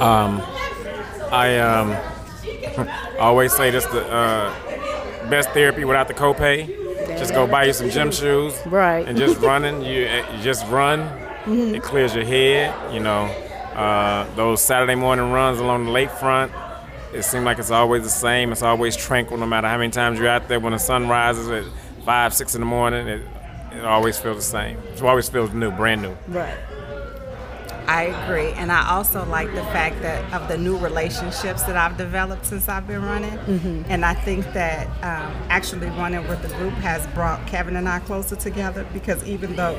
[0.00, 0.42] Um,
[1.30, 1.96] I um,
[3.20, 6.66] always say this: the uh, best therapy without the copay.
[7.18, 9.06] Just go buy you some gym shoes, Right.
[9.06, 11.00] And just running, you, you just run.
[11.46, 12.94] It clears your head.
[12.94, 13.24] You know,
[13.74, 16.50] uh, those Saturday morning runs along the lakefront.
[17.14, 18.52] it seems like it's always the same.
[18.52, 20.60] It's always tranquil, no matter how many times you're out there.
[20.60, 21.64] When the sun rises at
[22.04, 23.22] five, six in the morning, it,
[23.72, 24.78] it always feels the same.
[24.92, 26.16] It always feels new, brand new.
[26.28, 26.56] Right.
[27.88, 31.96] I agree, and I also like the fact that of the new relationships that I've
[31.96, 33.82] developed since I've been running, Mm-hmm.
[33.88, 38.00] and I think that um, actually running with the group has brought Kevin and I
[38.00, 39.76] closer together because even though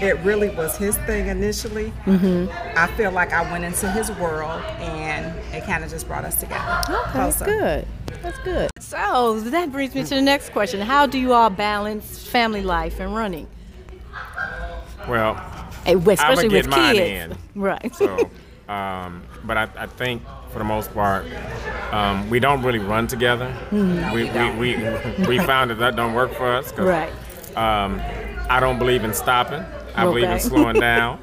[0.00, 2.50] it really was his thing initially, Mm-hmm.
[2.78, 6.36] I feel like I went into his world and it kind of just brought us
[6.36, 6.82] together.
[6.88, 7.44] Okay, closer.
[7.44, 7.86] good.
[8.22, 8.70] That's good.
[8.80, 10.80] So that brings me to the next question.
[10.80, 13.46] How do you all balance family life and running?
[15.08, 15.40] Well,
[15.86, 17.32] Eh, Especially get with mine kids.
[17.32, 17.38] in.
[17.62, 17.94] Right.
[17.94, 18.30] So,
[18.68, 21.24] um, but I, I think for the most part,
[21.92, 23.54] um, we don't really run together.
[23.72, 26.72] we, we, we, we found that that don't work for us.
[26.76, 27.10] Right.
[27.56, 28.00] Um,
[28.50, 29.64] I don't believe in stopping.
[30.00, 31.18] I believe in slowing down.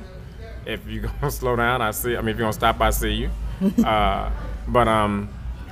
[0.66, 2.16] if you're gonna slow down, I see.
[2.18, 3.30] I mean, if you're gonna stop, I see you.
[3.86, 4.30] Uh,
[4.68, 5.30] but um,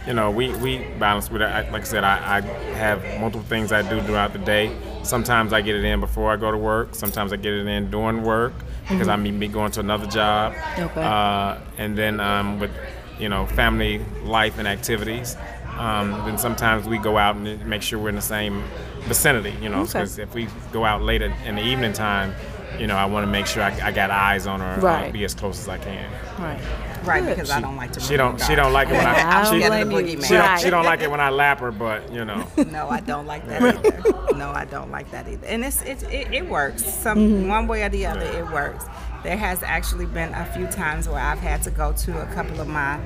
[0.08, 1.46] you know, we we balance with it.
[1.46, 2.42] I, like I said, I, I
[2.76, 4.72] have multiple things I do throughout the day.
[5.04, 6.96] Sometimes I get it in before I go to work.
[6.96, 8.54] Sometimes I get it in during work
[8.88, 10.54] because I may be going to another job.
[10.78, 11.02] Okay.
[11.04, 12.72] Uh, and then um, with
[13.20, 15.36] you know family life and activities.
[15.78, 18.64] Um, then sometimes we go out and make sure we're in the same
[19.02, 19.54] vicinity.
[19.62, 19.88] You know, Okay.
[19.94, 22.34] because if we go out late in the evening time,
[22.80, 25.10] you know, I want to make sure I, I got eyes on her, Right.
[25.10, 26.12] uh, be as close as I can.
[26.40, 26.60] Right.
[27.04, 28.00] Right, because I don't like to.
[28.00, 28.40] She don't.
[28.42, 29.42] She don't like it when I.
[29.42, 30.22] I don't she, blame you.
[30.24, 30.60] she don't.
[30.62, 32.48] She don't like it when I lap her, but you know.
[32.72, 34.14] No, I don't like that either.
[34.38, 35.46] No, I don't like that either.
[35.46, 36.84] And it's it it, it works.
[36.86, 37.48] Some Mm-hmm.
[37.50, 38.86] one way or the other, it works.
[39.24, 42.60] There has actually been a few times where I've had to go to a couple
[42.60, 43.00] of my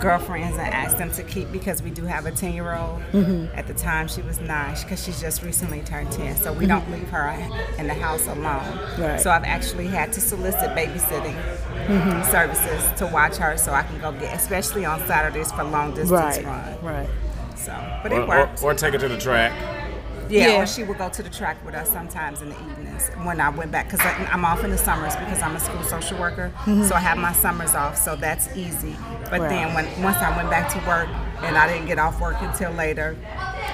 [0.00, 3.00] girlfriends and ask them to keep because we do have a ten year old.
[3.12, 3.54] Mm-hmm.
[3.56, 6.90] At the time, she was nine because she's just recently turned ten, so we don't
[6.90, 7.28] leave her
[7.78, 8.60] in the house alone.
[8.60, 9.02] Mm-hmm.
[9.02, 9.20] Right.
[9.20, 11.36] So I've actually had to solicit babysitting
[11.88, 12.30] Mm-hmm.
[12.30, 16.10] services to watch her so I can go get, especially on Saturdays for long distance
[16.10, 16.44] Right.
[16.44, 16.78] run.
[16.82, 17.08] Right.
[17.56, 18.62] So, but Or, it or, works.
[18.62, 19.52] or take her to the track.
[20.28, 20.62] Yeah, Yeah.
[20.62, 23.48] or she would go to the track with us sometimes in the evenings when I
[23.50, 26.52] went back because I'm off in the summers because I'm a school social worker.
[26.58, 26.84] Mm-hmm.
[26.84, 28.96] So I have my summers off, so that's easy.
[29.30, 29.48] But Right.
[29.50, 31.08] then when once I went back to work
[31.42, 33.16] and I didn't get off work until later,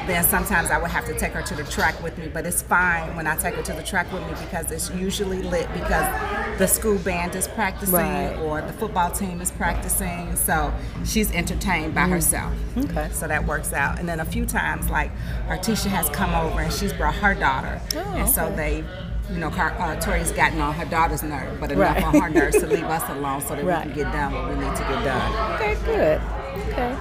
[0.07, 2.29] then sometimes I would have to take her to the track with me.
[2.29, 5.43] But it's fine when I take her to the track with me because it's usually
[5.43, 8.37] lit because the school band is practicing Right.
[8.39, 10.37] or the football team is practicing.
[10.37, 10.73] So
[11.05, 12.53] she's entertained by herself.
[12.77, 13.09] Okay.
[13.13, 13.99] So that works out.
[13.99, 15.11] And then a few times, like
[15.49, 18.85] her teacher has come over and she's brought her daughter, Oh, and so they.
[19.33, 22.05] You know, uh, Tori's gotten on her daughter's nerve, but enough Right.
[22.05, 23.87] on her nerves to leave us alone so that Right.
[23.87, 25.53] we can get done what we need to get done.
[25.55, 26.21] Okay, good.
[26.69, 26.95] Okay.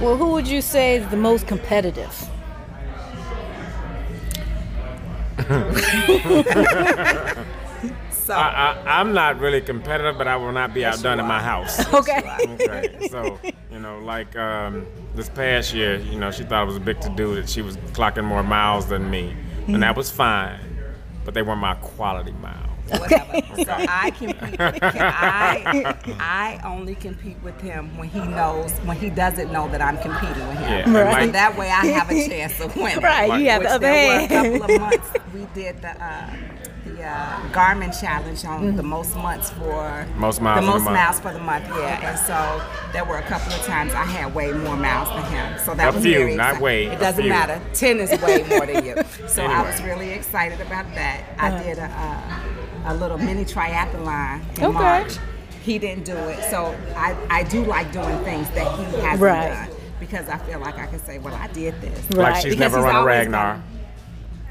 [0.00, 2.28] Well, who would you say is the most competitive?
[8.28, 11.40] So, I, I, I'm not really competitive, but I will not be outdone in my
[11.40, 11.78] house.
[11.94, 12.18] Okay.
[12.60, 13.08] okay.
[13.08, 13.38] So,
[13.72, 17.00] you know, like um, this past year, you know, she thought it was a big
[17.00, 19.34] to do that she was clocking more miles than me,
[19.66, 20.60] and that was fine,
[21.24, 22.67] but they weren't my quality miles.
[22.90, 23.40] Whatever.
[23.64, 24.60] So I compete.
[24.60, 29.98] I I only compete with him when he knows when he doesn't know that I'm
[29.98, 30.70] competing with him.
[30.70, 31.12] Yeah, and Right.
[31.22, 33.00] like- that way I have a chance of winning.
[33.02, 34.54] Right, you have Which the upper there hand.
[34.54, 36.30] a couple of months we did the uh,
[36.86, 40.94] the uh, Garmin challenge on the most months for Most miles the most month.
[40.94, 41.66] miles for the month.
[41.68, 45.24] Yeah, and so there were a couple of times I had way more miles than
[45.30, 45.58] him.
[45.64, 47.30] So that A was few, very not way, It a doesn't few.
[47.30, 47.60] matter.
[47.74, 48.94] Ten is way more than you.
[49.28, 51.24] So I was really excited about that.
[51.38, 51.62] I Uh-huh.
[51.62, 52.57] did a, a,
[52.88, 54.72] a little mini triathlon in Okay.
[54.72, 55.16] March.
[55.62, 59.48] He didn't do it, so I, I do like doing things that he hasn't Right.
[59.50, 59.68] done
[60.00, 61.98] because I feel like I can say, well, I did this.
[62.10, 62.32] Right.
[62.32, 63.52] Like she's Because never run a Ragnar.
[63.54, 63.62] gonna-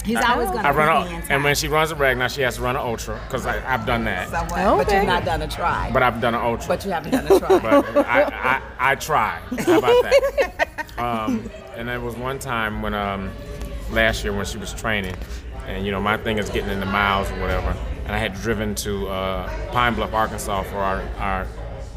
[0.05, 2.29] He's always going to I run be a, in and when she runs a Ragnar,
[2.29, 4.29] she has to run an ultra because I've done that.
[4.29, 4.85] So what?
[4.85, 5.89] But you've not done a try.
[5.91, 6.67] But I've done an ultra.
[6.67, 7.59] But you haven't done a try.
[7.59, 9.39] but I, I, I try.
[9.65, 10.67] How about that?
[10.97, 13.31] Um, and there was one time when um,
[13.91, 15.13] last year when she was training,
[15.67, 17.75] and you know my thing is getting in the miles or whatever,
[18.07, 21.47] and I had driven to uh, Pine Bluff, Arkansas for our, our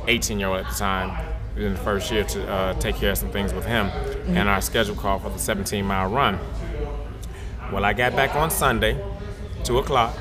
[0.09, 1.27] 18 year old at the time.
[1.57, 3.87] In the first year to uh, take care of some things with him,
[4.29, 6.39] and our schedule called for the 17 mile run.
[7.73, 8.97] Well, I got back on Sunday,
[9.65, 10.17] two o'clock,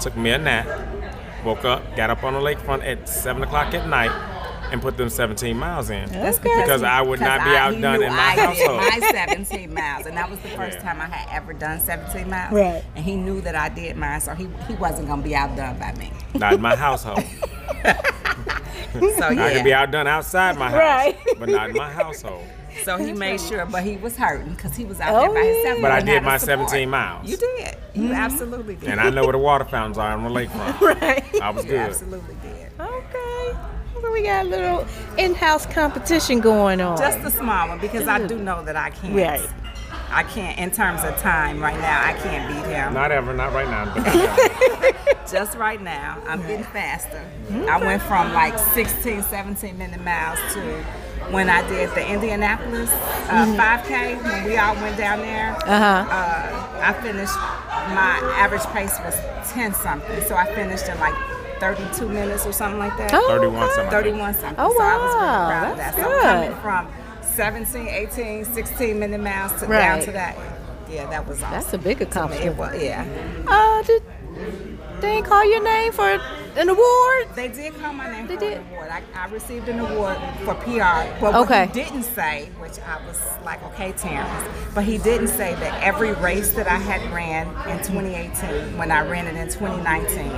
[0.00, 0.66] took me a nap,
[1.44, 4.10] woke up, got up on the lakefront at seven o'clock at night,
[4.72, 6.08] and put them 17 miles in.
[6.10, 8.76] That's Because I would not be I- outdone in my I did household.
[8.80, 10.92] my 17 miles, and that was the first Yeah.
[10.92, 12.52] time I had ever done 17 miles.
[12.52, 12.84] Right.
[12.96, 15.92] And he knew that I did mine, so he, he wasn't gonna be outdone by
[15.94, 16.10] me.
[16.34, 17.24] Not in my household.
[18.92, 19.44] So yeah.
[19.44, 21.16] I can be outdone outside my house, Right.
[21.38, 22.44] but not in my household.
[22.84, 25.40] So he made sure, but he was hurting because he was out Oh, there by
[25.48, 25.54] yeah.
[25.54, 25.76] himself.
[25.76, 26.70] He But I didn't did have my support.
[26.70, 27.30] 17 miles.
[27.30, 27.76] You did.
[27.94, 28.12] You mm-hmm.
[28.12, 28.88] absolutely did.
[28.88, 30.80] And I know where the water fountains are on the lakefront.
[31.00, 31.22] Right.
[31.42, 31.80] I was You good.
[31.80, 32.70] absolutely did.
[32.80, 33.19] Okay.
[34.12, 34.86] We got a little
[35.18, 36.96] in-house competition going on.
[36.96, 39.14] Just a small one because I do know that I can't.
[39.14, 39.50] Right.
[40.12, 42.04] I can't in terms of time right now.
[42.04, 42.94] I can't beat him.
[42.94, 43.94] Not ever, not right now.
[45.30, 47.24] Just right now, I'm getting faster.
[47.68, 50.60] I went from like 16, 17 minute miles to
[51.30, 55.52] when I did the Indianapolis uh, 5K when we all went down there.
[55.64, 56.06] uh-huh.
[56.10, 57.36] uh, I finished,
[57.94, 59.14] my average pace was
[59.52, 60.22] 10 something.
[60.24, 61.14] So I finished in like
[61.60, 63.10] 32 minutes or something like that.
[63.14, 63.74] Oh, 31 okay.
[63.74, 63.90] something.
[63.90, 64.54] 31 something.
[64.58, 65.48] Oh, so I was really wow.
[65.48, 66.04] proud of That's that.
[66.04, 66.22] So good.
[66.22, 66.88] coming from
[67.34, 70.02] 17, 18, 16 minute miles to down Right.
[70.04, 70.36] to that.
[70.90, 71.50] Yeah, that was awesome.
[71.52, 72.56] That's a big It accomplishment.
[72.56, 73.04] was, yeah.
[73.46, 74.02] Uh, did
[75.00, 77.28] they ain't call your name for an award?
[77.34, 78.58] They did call my name They for did?
[78.58, 78.88] an award.
[78.90, 81.06] I, I received an award for PR.
[81.20, 81.66] But Okay.
[81.66, 85.82] what he didn't say, which I was like, okay, Terrence, but he didn't say that
[85.82, 90.30] every race that I had ran in 2018, when I ran it in 2019,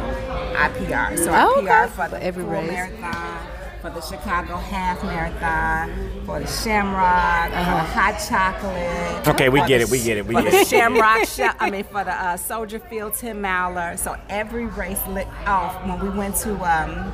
[0.56, 1.16] I PR.
[1.16, 1.92] So I Oh, PR okay.
[1.94, 2.68] for the every full race.
[2.68, 3.46] marathon,
[3.82, 5.90] for the Chicago half marathon,
[6.24, 9.28] for the Shamrock, for the hot chocolate.
[9.28, 10.68] Okay, we get the it, we sh- get it, we for get the it.
[10.68, 11.56] Shamrock shot.
[11.58, 13.96] I mean, for the uh, Soldier Field 10 miler.
[13.96, 17.12] So every race lit off when we went to um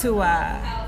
[0.00, 0.80] to uh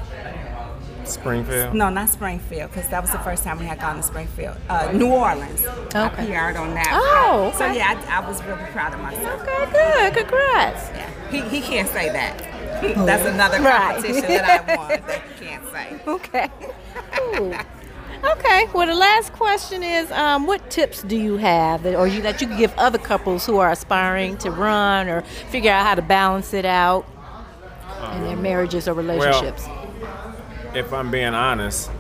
[1.05, 1.73] Springfield.
[1.75, 4.57] no not Springfield because that was the first time we had gone to Springfield.
[4.69, 5.65] Uh, New Orleans.
[5.95, 6.27] I Okay.
[6.27, 6.89] PR'd on that.
[6.93, 9.41] Oh, So yeah, I, I was really proud of myself.
[9.43, 10.15] Okay, good.
[10.27, 10.89] Congrats.
[10.95, 11.11] Yeah.
[11.31, 12.43] He, he can't say that.
[13.07, 13.95] That's another Right.
[13.97, 16.01] competition that I won that he can't say.
[16.07, 16.49] Okay.
[18.25, 18.67] Okay.
[18.73, 22.41] Well, the last question is, um, what tips do you have that, or you that
[22.41, 26.03] you can give other couples who are aspiring to run or figure out how to
[26.03, 27.07] balance it out
[28.15, 29.67] in their marriages or relationships?
[30.75, 31.91] if I'm being honest,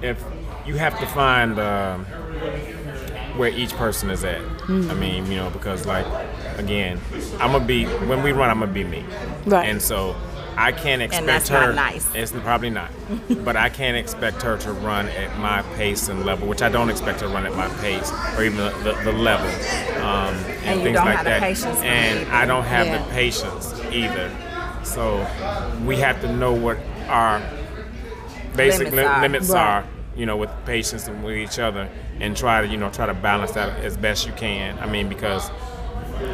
[0.00, 0.22] if
[0.66, 2.06] you have to find um,
[3.38, 4.40] where each person is at.
[4.68, 6.04] I mean, you know, because like
[6.58, 7.00] again,
[7.38, 9.04] I'm gonna be when we run, I'm gonna be me,
[9.46, 9.68] Right.
[9.68, 10.16] And so
[10.56, 11.72] I can't expect that's her.
[11.72, 12.12] not nice.
[12.16, 12.90] It's probably not,
[13.44, 16.90] but I can't expect her to run at my pace and level, which I don't
[16.90, 19.46] expect her to run at my pace or even the, the, the level
[20.02, 21.40] um, and, And you things don't like have the that.
[21.40, 22.98] patience and I don't have Yeah.
[23.04, 24.30] the patience either.
[24.82, 25.24] So
[25.84, 27.40] we have to know what our
[28.56, 29.22] basic Limits limits, are.
[29.22, 29.60] limits Right.
[29.60, 29.84] are,
[30.18, 31.88] you know, with patience and with each other,
[32.20, 34.78] and try to, you know, try to balance that as best you can.
[34.80, 35.48] I mean, because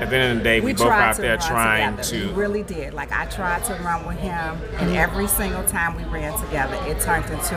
[0.01, 2.09] at the end of the day, we, both out to there run trying together.
[2.09, 2.27] to.
[2.29, 2.95] We really did.
[2.95, 6.99] Like I tried to run with him, and every single time we ran together, it
[7.01, 7.57] turned into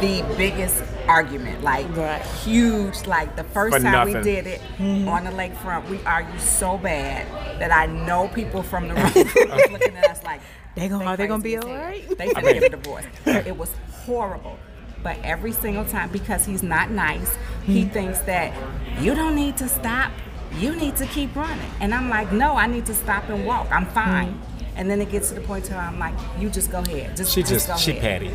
[0.00, 1.62] the biggest argument.
[1.64, 2.22] Like Right.
[2.44, 3.06] huge.
[3.06, 5.08] Like the first For time we did it mm-hmm.
[5.08, 7.26] on the lakefront, we argued so bad
[7.60, 10.40] that I know people from the room was looking at us like
[10.76, 11.80] They gonna- are they gonna be as all hell.
[11.82, 12.08] right?
[12.16, 13.04] They finna get a divorce.
[13.26, 13.70] It was
[14.06, 14.58] horrible.
[15.02, 17.88] But every single time, because he's not nice, he Hmm.
[17.90, 18.52] thinks that
[19.00, 20.10] you don't need to stop.
[20.58, 21.70] You need to keep running.
[21.80, 23.68] And I'm like, no, I need to stop and walk.
[23.70, 24.32] I'm fine.
[24.32, 24.44] Hmm.
[24.76, 27.16] And then it gets to the point where I'm like, you just go ahead.
[27.16, 28.22] Just, She just, just, she ahead.
[28.22, 28.32] patty.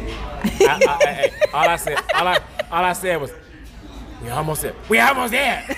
[0.65, 2.38] I, I, I- all I said, all I,
[2.71, 3.32] all I said was,
[4.21, 4.73] we almost there.
[4.89, 5.63] We almost there.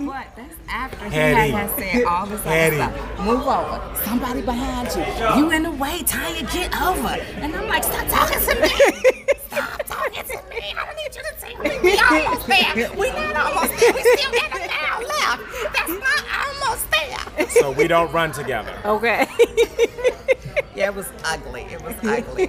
[0.00, 1.50] But that's after he Hattie.
[1.52, 2.76] had, had said all this other Hattie.
[2.76, 3.20] stuff.
[3.20, 3.96] Move over.
[4.04, 5.04] Somebody behind you.
[5.42, 6.02] You in the way.
[6.04, 7.08] Tanya, get over.
[7.08, 8.68] And I'm like, stop talking to me.
[9.46, 10.74] Stop talking to me.
[10.76, 11.78] I don't need you to take me.
[11.82, 12.90] We almost there.
[12.98, 13.92] We not almost there.
[13.92, 15.42] We still got a mile left.
[15.72, 17.48] That's not almost there.
[17.50, 18.74] So we don't run together.
[18.84, 19.26] Okay.
[20.74, 21.62] Yeah, it was ugly.
[21.70, 22.46] It was ugly.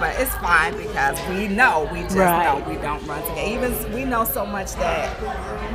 [0.00, 2.44] but it's fine because we know, we just Right.
[2.44, 3.40] know we don't run together.
[3.42, 5.22] Even we know so much that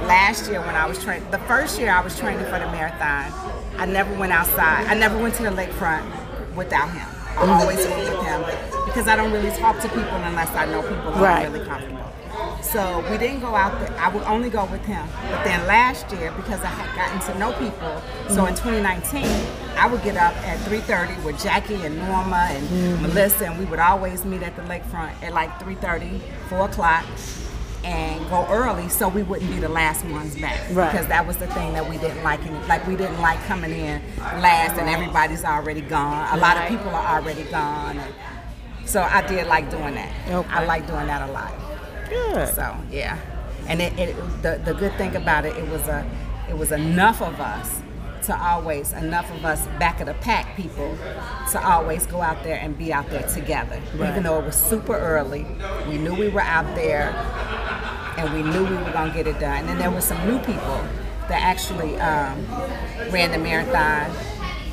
[0.05, 3.31] last year when I was training, the first year I was training for the marathon,
[3.77, 4.87] I never went outside.
[4.87, 6.03] I never went to the lakefront
[6.55, 7.07] without him.
[7.37, 7.51] I mm-hmm.
[7.51, 8.41] always went with him
[8.85, 11.47] because I don't really talk to people unless I know people who Right.
[11.47, 12.11] are really comfortable.
[12.61, 13.97] So we didn't go out there.
[13.99, 15.07] I would only go with him.
[15.29, 18.47] But then last year, because I had gotten to know people, so mm-hmm.
[18.47, 19.23] in 2019,
[19.79, 23.01] I would get up at 3:30 with Jackie and Norma and mm-hmm.
[23.03, 27.05] Melissa, and we would always meet at the lakefront at like 3:30, 4 o'clock,
[27.85, 30.59] and go early so we wouldn't be the last ones back.
[30.71, 30.91] Right.
[30.91, 32.45] Because that was the thing that we didn't like.
[32.45, 36.37] And like we didn't like coming in last and everybody's already gone.
[36.37, 38.01] A lot of people are already gone.
[38.85, 40.11] So I did like doing that.
[40.29, 40.49] Okay.
[40.49, 41.53] I like doing that a lot.
[42.09, 42.53] Good.
[42.53, 43.17] So yeah,
[43.67, 46.05] and it, it the the good thing about it, it was a
[46.49, 47.79] it was enough of us
[48.29, 50.95] to always enough of us back of the pack people
[51.51, 53.81] to always go out there and be out there together.
[53.95, 55.47] Even though it was super early,
[55.87, 57.09] we knew we were out there,
[58.17, 59.61] and we knew we were gonna get it done.
[59.61, 60.79] And then there were some new people
[61.27, 62.45] that actually um,
[63.11, 64.11] ran the marathon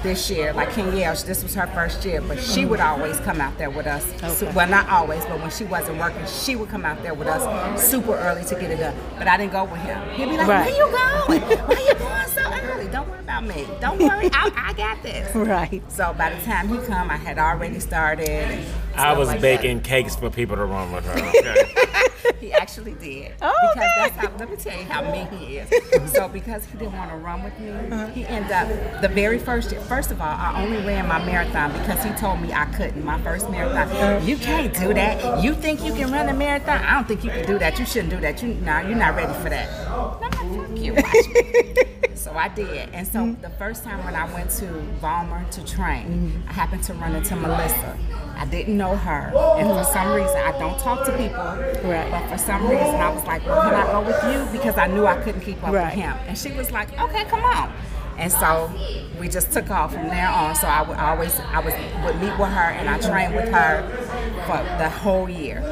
[0.03, 0.53] this year.
[0.53, 3.71] Like King Yelch, this was her first year, but she would always come out there
[3.71, 4.05] with us.
[4.39, 7.29] So- well, not always, but when she wasn't working, she would come out there with
[7.29, 7.43] us
[7.83, 8.95] super early to get it done.
[9.19, 10.09] But I didn't go with him.
[10.11, 10.67] He'd be like, Right.
[10.67, 11.59] "Where you going?
[11.67, 12.89] Why you going so early?
[12.89, 13.67] Don't worry about about me.
[13.81, 15.35] Don't worry, I, I got this.
[15.47, 15.83] Right.
[15.91, 18.65] So by the time he come, I had already started.
[18.99, 21.13] And I was like baking cakes for people to run with her.
[21.13, 21.75] Okay?
[22.41, 23.35] He actually did.
[23.41, 23.93] Oh, because okay.
[23.97, 24.37] that's how.
[24.39, 26.13] Let me tell you how mean he is.
[26.13, 28.07] so because he didn't want to run with me, uh-huh.
[28.09, 29.81] he ended up the very first year.
[29.81, 33.05] First of all, I only ran my marathon because he told me I couldn't.
[33.05, 34.27] My first marathon.
[34.27, 35.43] You can't do that.
[35.43, 36.85] You think you can run a marathon?
[36.85, 37.79] I don't think you can do that.
[37.79, 38.43] You shouldn't do that.
[38.43, 39.69] You nah, you're not ready for that.
[39.89, 40.97] I'm fuck you.
[42.27, 42.89] So I did.
[42.93, 44.67] And so the first time when I went to
[45.01, 46.49] Valmer to train, mm-hmm.
[46.49, 47.97] I happened to run into Melissa.
[48.37, 49.33] I didn't know her.
[49.59, 51.39] And for some reason, I don't talk to people.
[51.91, 52.11] Right.
[52.11, 54.23] But for some reason, I was like, well, can I go with
[54.53, 54.59] you?
[54.59, 55.87] Because I knew I couldn't keep up Right.
[55.87, 56.17] with him.
[56.29, 57.73] And she was like, okay, come on.
[58.19, 58.73] And so
[59.21, 60.55] we just took off from there on.
[60.55, 63.83] So I would always, I was, would meet with her and I trained with her
[64.47, 65.63] for the whole year.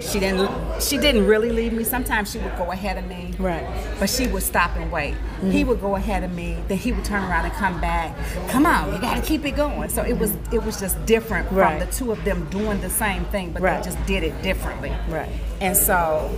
[0.00, 0.50] She didn't,
[0.82, 1.84] she didn't really leave me.
[1.84, 3.34] Sometimes she would go ahead of me.
[3.38, 3.66] Right.
[3.98, 5.14] But she would stop and wait.
[5.40, 5.68] He mm-hmm.
[5.68, 8.16] would go ahead of me, then he would turn around and come back.
[8.48, 9.88] Come on, you gotta keep it going.
[9.88, 11.78] So it was it was just different Right.
[11.78, 13.82] from the two of them doing the same thing, but Right.
[13.82, 14.92] they just did it differently.
[15.08, 15.30] Right.
[15.60, 16.30] And so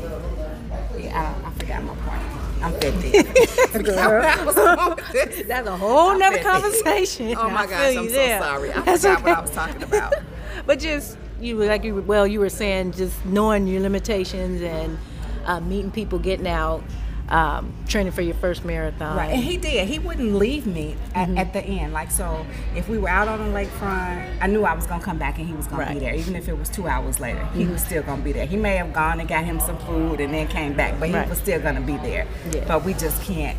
[0.99, 2.40] yeah, I, I forgot my point.
[2.63, 3.11] I'm 50.
[3.83, 4.23] Girl.
[4.25, 5.47] I was on with this.
[5.47, 6.51] That's a whole I'm nother 50.
[6.51, 7.35] conversation.
[7.39, 8.41] Oh my gosh, I'm so there.
[8.41, 8.73] sorry.
[8.73, 10.15] I That's forgot what I was talking about.
[10.67, 14.99] But just you like you well you were saying just knowing your limitations and
[15.47, 16.83] uh, meeting people, getting out,
[17.31, 19.17] um, training for your first marathon.
[19.17, 19.87] Right, and he did.
[19.89, 21.39] He wouldn't leave me at, Mm-hmm.
[21.39, 21.93] at the end.
[21.93, 25.19] Like so, if we were out on the lakefront, I knew I was gonna come
[25.19, 25.89] back and he was gonna Right.
[25.91, 25.99] Mm-hmm.
[25.99, 26.15] be there.
[26.15, 28.47] Even if it was two hours later, he was still gonna be there.
[28.47, 31.15] He may have gone and got him some food and then came back, but he
[31.15, 31.29] Right.
[31.29, 32.27] was still gonna be there.
[32.51, 32.65] Yeah.
[32.67, 33.57] But we just can't.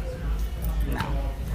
[0.91, 1.01] No,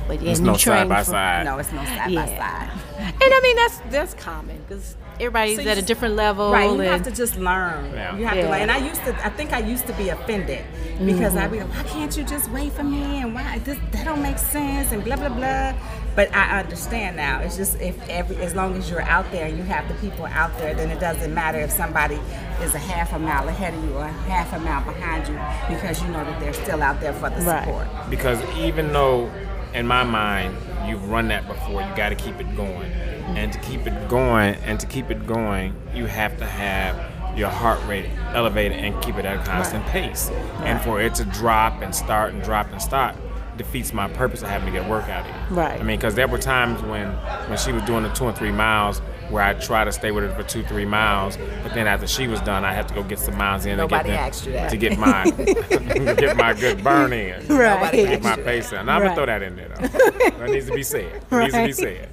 [0.08, 1.44] But There's and no side by for- side.
[1.44, 2.70] no, it's no side by side.
[2.98, 6.52] And I mean that's that's common because everybody's So at a different level.
[6.52, 7.92] Right, you and, have to just learn.
[7.92, 8.16] Yeah.
[8.16, 8.42] You have Yeah.
[8.44, 8.60] to learn.
[8.62, 10.64] And I used to, I think I used to be offended
[11.04, 11.38] because Mm-hmm.
[11.38, 13.20] I'd be like, why can't you just wait for me?
[13.22, 14.92] And why this that don't make sense?
[14.92, 15.74] And blah blah blah.
[16.14, 17.40] But I understand now.
[17.40, 20.24] It's just if every, as long as you're out there and you have the people
[20.24, 22.18] out there, then it doesn't matter if somebody
[22.62, 25.38] is a half a mile ahead of you or half a mile behind you
[25.68, 27.64] because you know that they're still out there for the Right.
[27.64, 27.86] support.
[28.08, 29.30] because even though
[29.74, 30.56] in my mind
[30.88, 32.90] you've run that before you got to keep it going.
[33.36, 37.50] And to keep it going and to keep it going you have to have your
[37.50, 40.30] heart rate elevated and keep it at a constant pace.
[40.60, 43.14] And for it to drop and start and drop and start
[43.56, 45.80] defeats my purpose of having to get a workout in Right.
[45.80, 47.08] i mean because there were times when
[47.48, 49.00] when she was doing the two and three miles
[49.30, 52.28] where i try to stay with her for two three miles but then after she
[52.28, 54.46] was done i had to go get some miles in Nobody to get them- asked
[54.46, 54.70] you that.
[54.70, 55.30] to get my
[56.14, 57.74] get my good burn in Right.
[57.80, 58.50] Nobody Get my asked you that.
[58.50, 58.78] pace in.
[58.78, 59.02] I'm Right.
[59.02, 59.86] gonna throw that in there though.
[60.38, 61.22] that needs to be said.
[61.30, 62.08] It needs to be said.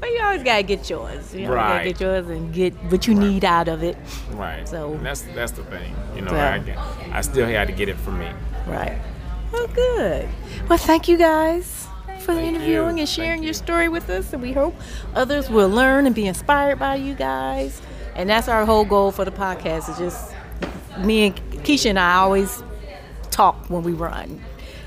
[0.00, 1.34] But you always gotta get yours.
[1.34, 1.68] You always Right.
[1.78, 3.96] gotta get yours and get what you need out of it.
[4.32, 4.66] Right.
[4.68, 5.94] So- And that's that's the thing.
[6.14, 6.54] You know, Yeah.
[6.54, 6.78] I, get-
[7.12, 8.28] I still had to get it for me.
[8.66, 8.98] Right.
[9.52, 10.28] Well, good.
[10.68, 11.79] Well, thank you guys
[12.20, 13.00] for Thank interviewing you.
[13.02, 13.54] and sharing Thank your you.
[13.54, 14.32] story with us.
[14.32, 14.74] And we hope
[15.14, 17.80] others will learn and be inspired by you guys.
[18.14, 19.88] And that's our whole goal for the podcast.
[19.90, 20.34] Is just
[20.98, 22.62] me and Keisha and I always
[23.30, 24.40] talk when we run.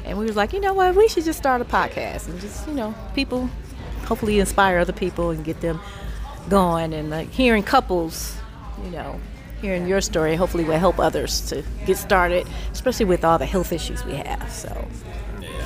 [0.05, 2.67] And we was like, you know what, we should just start a podcast and just,
[2.67, 3.49] you know, people
[4.05, 5.79] hopefully inspire other people and get them
[6.49, 8.35] going and like hearing couples,
[8.83, 9.19] you know,
[9.61, 13.71] hearing your story hopefully will help others to get started, especially with all the health
[13.71, 14.51] issues we have.
[14.51, 14.87] So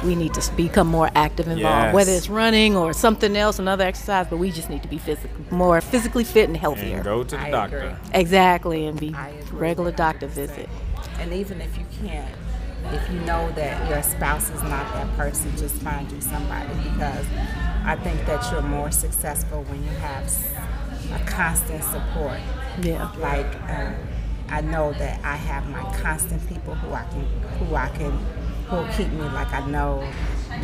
[0.04, 1.94] we need to become more active involved, Yes.
[1.94, 5.30] whether it's running or something else, another exercise, but we just need to be physical,
[5.52, 6.96] more physically fit and healthier.
[6.98, 7.78] And go to the I doctor.
[7.80, 7.92] agree.
[8.14, 9.16] Exactly, and be
[9.52, 10.70] regular doctor visit.
[11.20, 12.34] And even if you can't,
[12.94, 17.26] if you know that your spouse is not that person, just find you somebody because
[17.86, 20.32] I think that you're more successful when you have
[21.14, 22.40] a constant support.
[22.82, 23.10] Yeah.
[23.20, 23.96] Like um,
[24.50, 27.26] I know that I have my constant people who I can,
[27.60, 28.37] who I can, who
[28.72, 29.24] will keep me.
[29.30, 30.08] Like I know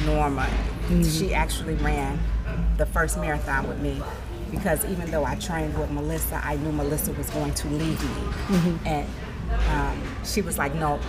[0.06, 0.49] Norma,
[1.04, 2.20] she actually ran
[2.78, 4.01] the first marathon with me
[4.51, 8.78] because even though I trained with Melissa, I knew Melissa was going to leave me,
[8.86, 9.08] and
[9.72, 10.99] um, she was like, "No."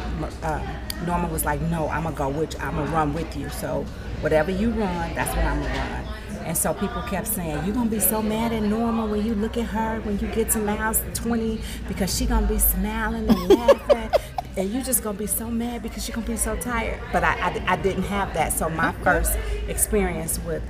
[0.43, 0.61] Uh,
[1.07, 2.61] Norma was like, "No, I'm gonna go with, you.
[2.61, 3.49] I'm gonna run with you.
[3.51, 3.85] So
[4.21, 6.05] whatever you run, that's what I'm gonna run."
[6.45, 9.57] And so people kept saying, "You're gonna be so mad at Norma when you look
[9.57, 14.11] at her when you get to miles 20 because she gonna be smiling and laughing."
[14.57, 17.01] And you're just gonna be so mad because you're gonna be so tired.
[17.13, 18.53] But I, I, I didn't have that.
[18.53, 19.37] So my first
[19.69, 20.63] experience with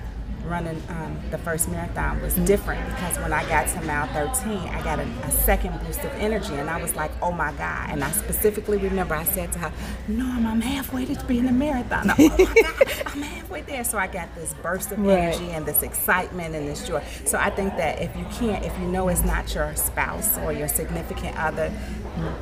[0.47, 4.83] running um, the first marathon was different because when I got to mile 13, I
[4.83, 8.03] got a, a, second boost of energy, and I was like, "Oh my God!" And
[8.03, 9.73] I specifically remember I said to her,
[10.09, 12.11] "Norm, I'm halfway to being a marathon.
[12.19, 15.19] oh my God, I'm halfway there." So I got this burst of right.
[15.19, 17.03] energy and this excitement and this joy.
[17.25, 20.53] So I think that if you can't, if you know it's not your spouse or
[20.53, 21.73] your significant other,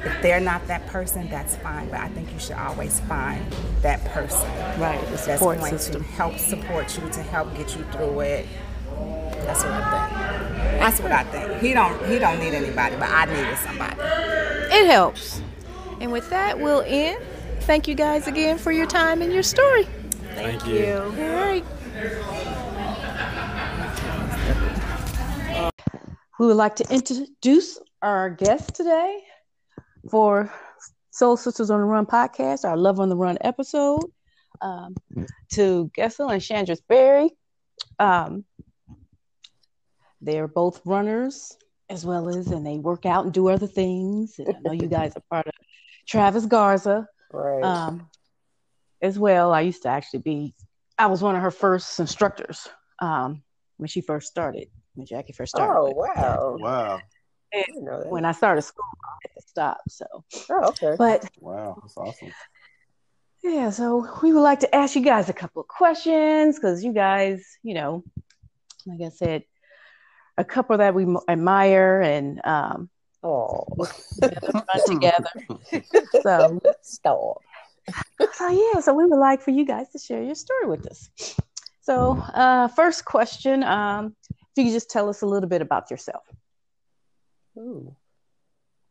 [0.04, 1.88] if they're not that person, that's fine.
[1.88, 3.44] But I think you should always find
[3.82, 4.48] that person.
[4.80, 6.04] Right, the support that's going system.
[6.04, 8.46] to help support you, to help get you through it.
[9.44, 10.80] That's what I think.
[10.80, 11.60] That's what I think.
[11.60, 13.96] He don't he don't need anybody, but I needed somebody.
[14.74, 15.42] It helps.
[16.00, 17.22] And with that, we'll end.
[17.60, 19.84] Thank you guys again for your time and your story.
[20.34, 20.74] Thank, Thank you.
[20.74, 21.02] you.
[21.02, 21.64] All right.
[26.40, 29.20] We would like to introduce our guest today
[30.10, 30.52] for
[31.10, 34.10] Soul Sisters on the Run podcast, our Love on the Run episode,
[34.60, 34.96] um,
[35.52, 37.30] to Gessel and Chandris Berry.
[37.98, 38.44] Um,
[40.20, 41.56] they're both runners
[41.90, 44.38] as well as, and they work out and do other things.
[44.38, 45.52] And I know you guys are part of
[46.06, 47.06] Travis Garza.
[47.32, 47.64] Right.
[47.64, 48.08] Um,
[49.02, 49.52] as well.
[49.52, 50.54] I used to actually be,
[50.96, 52.68] I was one of her first instructors
[53.00, 53.42] um,
[53.76, 55.76] when she first started, when Jackie first started.
[55.76, 56.56] Oh, wow.
[56.58, 57.00] Wow.
[57.52, 59.80] And when I started school, I had to stop.
[59.88, 60.06] So,
[60.50, 60.94] oh, okay.
[60.96, 62.32] But wow, that's awesome.
[63.42, 66.92] Yeah, so we would like to ask you guys a couple of questions because you
[66.92, 68.04] guys, you know,
[68.86, 69.44] like I said,
[70.38, 72.88] a couple that we admire and um,
[73.22, 73.66] oh,
[74.16, 75.30] together, together.
[76.22, 77.38] so stop.
[78.34, 81.10] So yeah, so we would like for you guys to share your story with us.
[81.80, 85.90] So, uh, first question, um, if you could just tell us a little bit about
[85.90, 86.22] yourself.
[87.58, 87.96] Ooh.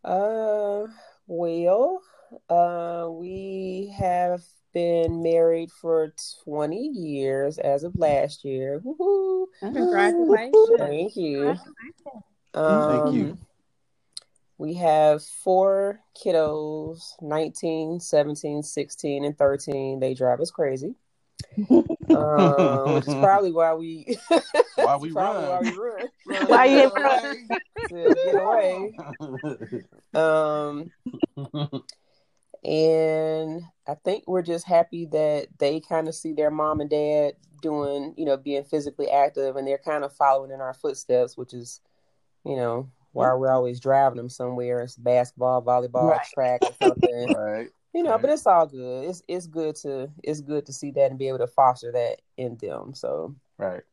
[0.04, 0.88] Uh,
[1.26, 2.02] well,
[2.50, 4.42] uh, we have
[4.74, 6.14] been married for
[6.46, 8.82] 20 years as of last year.
[8.84, 9.48] Woo-hoo.
[9.60, 10.56] Congratulations.
[10.78, 11.56] Thank you.
[12.54, 13.38] Um, Thank you.
[14.58, 20.00] We have four kiddos 19, 17, 16, and 13.
[20.00, 20.96] They drive us crazy
[22.10, 24.18] uh, which is probably why we
[24.76, 25.44] why we run.
[25.44, 26.08] Why we run.
[26.26, 27.48] run why you run
[27.90, 28.98] to get away.
[30.14, 30.92] Um,
[32.64, 37.34] and I think we're just happy that they kind of see their mom and dad
[37.62, 41.54] doing, you know, being physically active, and they're kind of following in our footsteps, which
[41.54, 41.82] is,
[42.46, 44.82] you know, why we're always driving them somewhere.
[44.82, 46.28] It's basketball, volleyball, right.
[46.34, 47.34] track, or something.
[47.38, 48.22] right you know, right.
[48.22, 49.10] but it's all good.
[49.10, 52.22] It's it's good to it's good to see that and be able to foster that
[52.38, 52.94] in them.
[52.94, 53.84] So right,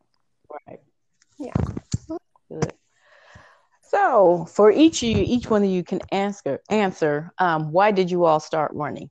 [0.67, 0.81] right,
[1.39, 1.53] yeah,
[2.49, 2.73] good.
[3.89, 7.33] So for each of you, each one of you can answer answer.
[7.39, 9.09] Um, why did you all start running?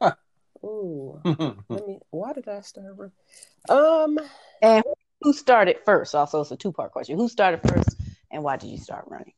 [0.00, 0.14] Huh.
[0.64, 1.98] Ooh, let me.
[2.10, 3.12] Why did I start running?
[3.68, 4.18] Um,
[4.62, 4.84] and
[5.20, 6.14] who started first?
[6.14, 7.18] Also, it's a two part question.
[7.18, 8.00] Who started first,
[8.30, 9.34] and why did you start running?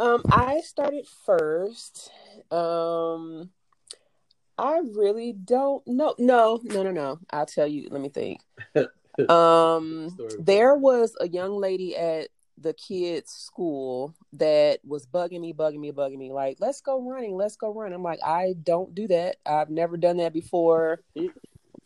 [0.00, 2.10] Um, I started first.
[2.50, 3.50] Um,
[4.58, 6.16] I really don't know.
[6.18, 7.18] No, no, no, no.
[7.30, 7.88] I'll tell you.
[7.88, 8.40] Let me think.
[9.30, 15.80] um, there was a young lady at the kids' school that was bugging me, bugging
[15.80, 16.32] me, bugging me.
[16.32, 17.92] Like, let's go running, let's go run.
[17.92, 19.36] I'm like, I don't do that.
[19.46, 21.02] I've never done that before.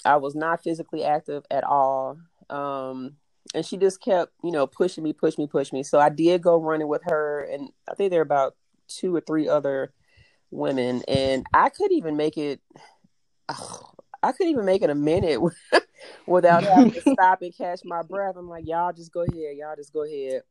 [0.04, 2.18] I was not physically active at all.
[2.50, 3.16] Um,
[3.54, 5.82] and she just kept, you know, pushing me, push me, push me.
[5.82, 8.56] So I did go running with her, and I think there were about
[8.88, 9.92] two or three other
[10.50, 12.60] women, and I could even make it.
[13.48, 13.90] Oh,
[14.22, 15.40] I couldn't even make it a minute
[16.26, 18.36] without having to stop and catch my breath.
[18.36, 20.42] I'm like, y'all just go ahead, y'all just go ahead.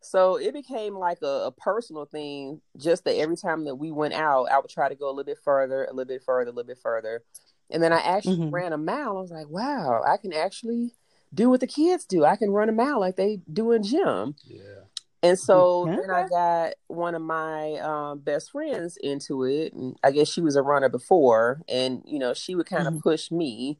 [0.00, 4.14] So it became like a, a, personal thing, just that every time that we went
[4.14, 6.52] out, I would try to go a little bit further, a little bit further, a
[6.52, 7.24] little bit further.
[7.70, 8.54] And then I actually mm-hmm.
[8.54, 9.16] ran a mile.
[9.16, 10.94] I was like, wow, I can actually
[11.34, 12.24] do what the kids do.
[12.24, 14.36] I can run a mile like they do in gym.
[14.44, 14.84] Yeah.
[15.22, 19.72] And so then I got one of my um, best friends into it.
[19.72, 22.94] And I guess she was a runner before, and you know she would kind of
[22.94, 23.08] mm-hmm.
[23.08, 23.78] push me.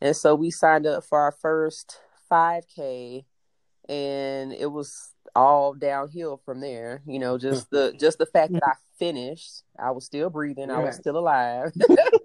[0.00, 2.00] And so we signed up for our first
[2.30, 3.24] 5K,
[3.88, 7.02] and it was all downhill from there.
[7.06, 10.82] You know, just the just the fact that I finished, I was still breathing, I
[10.82, 11.72] was still alive,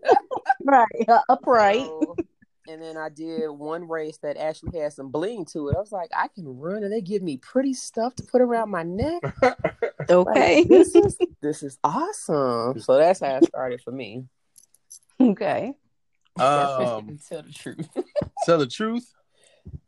[0.63, 1.85] right, uh, upright.
[1.85, 2.15] So,
[2.67, 5.75] and then I did one race that actually had some bling to it.
[5.75, 8.71] I was like, I can run, and they give me pretty stuff to put around
[8.71, 9.21] my neck.
[10.09, 12.79] okay, like, this is this is awesome.
[12.79, 14.25] So that's how it started for me.
[15.19, 15.73] Okay.
[16.39, 17.87] Um, tell the truth.
[18.45, 19.13] tell the truth.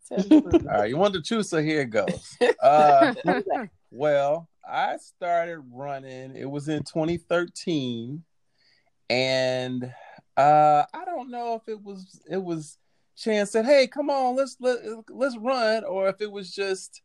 [0.08, 0.66] Tell the truth.
[0.70, 2.38] All right, you want the truth, so here it goes.
[2.62, 3.14] Uh,
[3.92, 6.36] well, I started running.
[6.36, 8.24] It was in 2013,
[9.10, 9.94] and
[10.36, 12.78] uh, I don't know if it was it was
[13.16, 14.80] Chan said, "Hey, come on, let's let
[15.10, 17.02] let's run," or if it was just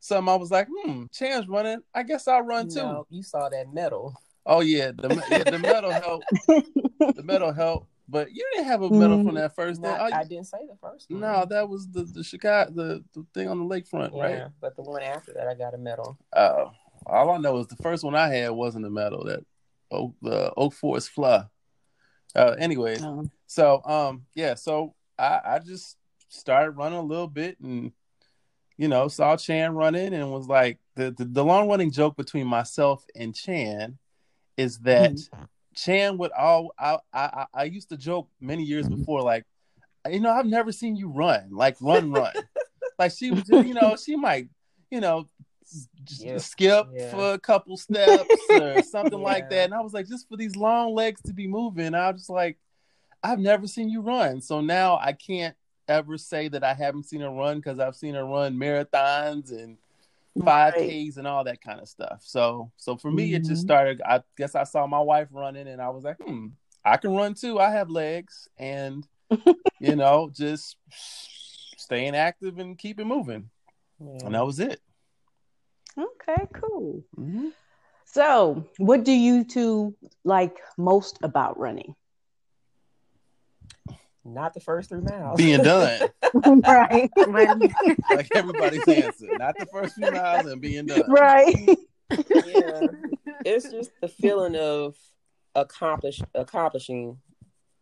[0.00, 1.82] something I was like, "Hmm, Chan's running.
[1.94, 4.14] I guess I'll run too." No, you saw that medal.
[4.44, 6.26] Oh yeah, the yeah, the medal helped.
[6.48, 10.10] the medal helped, but you didn't have a medal from that first Not, thing.
[10.12, 11.20] Oh, I didn't say the first one.
[11.20, 14.48] no, that was the the Chicago the, the thing on the lakefront, yeah, right?
[14.60, 16.16] but the one after that, I got a medal.
[16.34, 16.70] Oh,
[17.06, 19.24] all I know is the first one I had wasn't a medal.
[19.24, 19.40] That
[19.90, 21.44] Oak, the Oak Forest Fly.
[22.34, 25.96] Uh, anyways, Um, so um, yeah, so I I just
[26.28, 27.92] started running a little bit and
[28.76, 32.46] you know saw Chan running and was like the the, the long running joke between
[32.46, 33.98] myself and Chan
[34.56, 35.16] is that
[35.76, 38.96] Chan would all I, I I used to joke many years mm-hmm.
[39.00, 39.44] before like
[40.10, 42.32] you know I've never seen you run like run run.
[42.98, 44.48] Like she was just, you know she might
[44.90, 45.28] you know
[46.04, 46.38] just Yeah.
[46.38, 47.10] skip Yeah.
[47.10, 49.64] for a couple steps or something like that.
[49.64, 51.94] And I was like just for these long legs to be moving.
[51.94, 52.56] I was just like
[53.22, 54.40] I've never seen you run.
[54.40, 55.54] So now I can't
[55.88, 59.76] ever say that I haven't seen her run because I've seen her run marathons and
[60.44, 61.08] five Right.
[61.10, 62.20] Ks and all that kind of stuff.
[62.22, 63.66] So so for me it just Mhm.
[63.66, 66.48] started I guess I saw my wife running and I was like, hmm,
[66.84, 67.58] I can run too.
[67.58, 69.06] I have legs and
[69.80, 70.76] you know, just
[71.76, 73.50] staying active and keep it moving.
[74.00, 74.26] Yeah.
[74.26, 74.80] And that was it.
[75.98, 77.02] Okay, cool.
[77.16, 77.52] Mhm.
[78.04, 81.94] So, what do you two like most about running?
[84.34, 85.36] Not the first three miles.
[85.36, 86.00] Being done.
[86.66, 87.10] right.
[88.10, 89.26] like everybody's answer.
[89.38, 91.04] Not the first few miles and being done.
[91.08, 91.78] Right.
[92.10, 92.80] yeah.
[93.44, 94.96] It's just the feeling of
[95.54, 97.18] accomplish accomplishing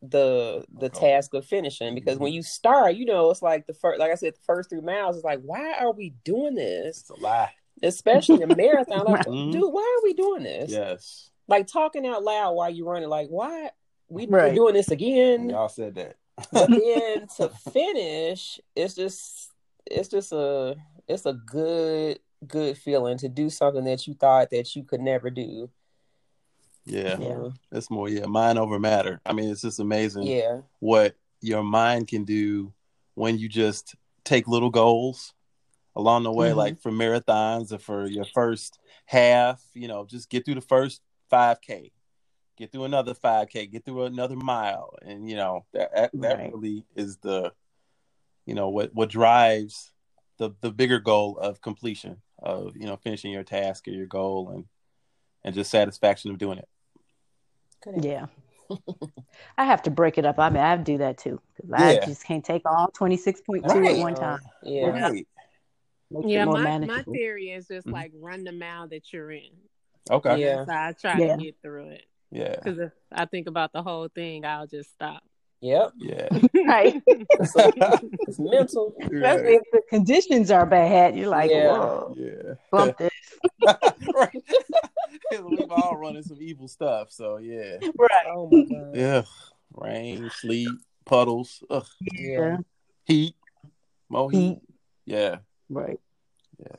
[0.02, 3.98] the the task of finishing because when you start, you know, it's like the first
[3.98, 7.00] like I said, the first three miles is like, why are we doing this?
[7.00, 7.52] It's a lie.
[7.82, 9.04] Especially a marathon.
[9.06, 9.52] Like, Mhm.
[9.52, 10.70] dude, why are we doing this?
[10.70, 11.30] Yes.
[11.48, 13.70] Like talking out loud while you're running, like, why
[14.08, 14.50] we, Right.
[14.50, 15.50] we're doing this again?
[15.50, 16.16] Y'all said that.
[16.52, 19.50] But then to finish, it's just
[19.86, 20.76] it's just a
[21.08, 25.30] it's a good good feeling to do something that you thought that you could never
[25.30, 25.70] do.
[26.84, 27.16] Yeah.
[27.18, 27.48] Yeah.
[27.72, 29.20] It's more, yeah, mind over matter.
[29.24, 30.24] I mean, it's just amazing.
[30.24, 30.60] Yeah.
[30.80, 32.72] what your mind can do
[33.14, 35.32] when you just take little goals
[35.96, 36.56] along the way, Mhm.
[36.56, 41.00] like for marathons or for your first half, you know, just get through the first
[41.30, 41.90] 5K,
[42.56, 44.94] get through another 5K, get through another mile.
[45.02, 46.52] And, you know, that, that, that Right.
[46.52, 47.52] really is the,
[48.46, 49.92] you know, what, what drives
[50.38, 54.50] the, the bigger goal of completion of, you know, finishing your task or your goal
[54.50, 54.64] and,
[55.44, 56.68] and just satisfaction of doing it.
[57.82, 58.04] Good.
[58.04, 58.26] Yeah.
[59.58, 60.38] I have to break it up.
[60.38, 63.94] I mean, I do that too because I just can't take all 26.2 Right.
[63.94, 64.40] at one time.
[64.62, 64.88] Yeah.
[64.88, 65.26] Right.
[66.22, 67.92] Yeah, it more my, my theory is just Mhm.
[67.92, 69.50] like run the mile that you're in.
[70.10, 70.40] Okay.
[70.40, 70.64] Yeah.
[70.64, 71.36] So I try Yeah.
[71.36, 72.06] to get through it.
[72.34, 72.56] Yeah.
[72.56, 75.22] Because if I think about the whole thing, I'll just stop.
[75.60, 75.92] Yep.
[75.96, 76.28] Yeah.
[76.66, 77.02] right.
[78.26, 78.94] It's mental.
[79.00, 81.68] Especially if the conditions are bad, you're like, Yeah.
[81.78, 82.54] whoa, Yeah.
[82.70, 83.10] bump this.
[84.14, 84.42] right.
[85.30, 87.78] We've all running some evil stuff, so yeah.
[87.96, 88.26] Right.
[88.28, 88.96] Oh my god.
[88.96, 89.22] Yeah.
[89.74, 90.68] Rain, sleet,
[91.06, 92.58] puddles, ugh, Yeah.
[93.04, 93.36] heat,
[94.08, 94.38] more heat.
[94.40, 94.60] Heat.
[95.06, 95.36] Yeah.
[95.70, 96.00] Right.
[96.58, 96.76] Yeah.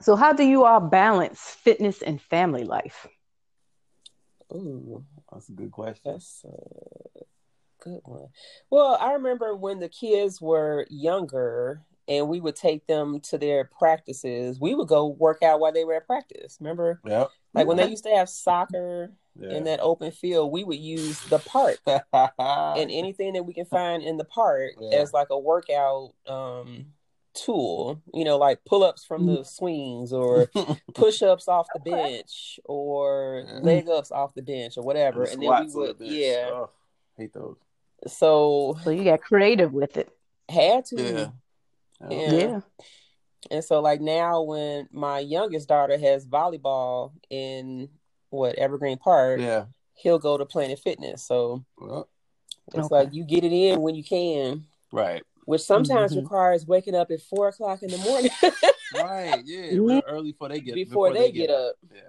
[0.00, 3.06] So, how do you all balance fitness and family life?
[4.52, 6.12] Ooh, That's a good question.
[6.12, 7.24] that's a
[7.80, 8.28] good one.
[8.70, 13.64] Well, I remember when the kids were younger and we would take them to their
[13.64, 14.58] practices.
[14.58, 16.56] We would go work out while they were at practice.
[16.60, 17.00] Remember?
[17.04, 17.30] Yep.
[17.54, 19.50] Like when they used to have soccer Yeah.
[19.50, 24.02] in that open field, we would use the park and anything that we can find
[24.02, 24.98] in the park Yeah.
[24.98, 26.86] as like a workout um
[27.44, 29.46] tool you know like pull-ups from the mm.
[29.46, 30.50] swings or
[30.94, 33.58] push-ups off the bench or Yeah.
[33.60, 36.70] leg ups off the bench or whatever and then we Squats on the yeah Ugh,
[37.16, 37.56] hate those.
[38.06, 40.08] so So, you got creative with it.
[40.48, 41.30] had to Yeah.
[42.10, 42.32] Yeah.
[42.32, 42.60] Yeah.
[43.50, 47.88] and so like now when my youngest daughter has volleyball in
[48.30, 49.66] what evergreen park Yeah.
[49.94, 52.08] he'll go to planet fitness so Well,
[52.68, 52.94] it's Okay.
[52.94, 55.22] like you get it in when you can right.
[55.48, 56.18] Which sometimes Mhm.
[56.20, 58.30] requires waking up at four o'clock in the morning
[58.94, 59.42] Right.
[59.46, 60.00] Yeah.
[60.06, 61.76] Early before they get before, they, get up.
[61.90, 62.00] Yeah.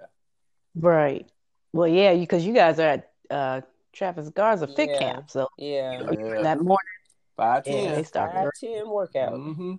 [0.74, 1.26] Right.
[1.72, 3.60] Well, yeah, because you guys are at uh,
[3.94, 4.98] Travis Garza Fit Yeah.
[4.98, 5.30] Camp.
[5.30, 6.42] So, Yeah, Yeah.
[6.42, 6.76] that morning,
[7.36, 7.94] Five yeah.
[7.94, 9.32] they start Five ten workout.
[9.32, 9.74] Mm-hmm.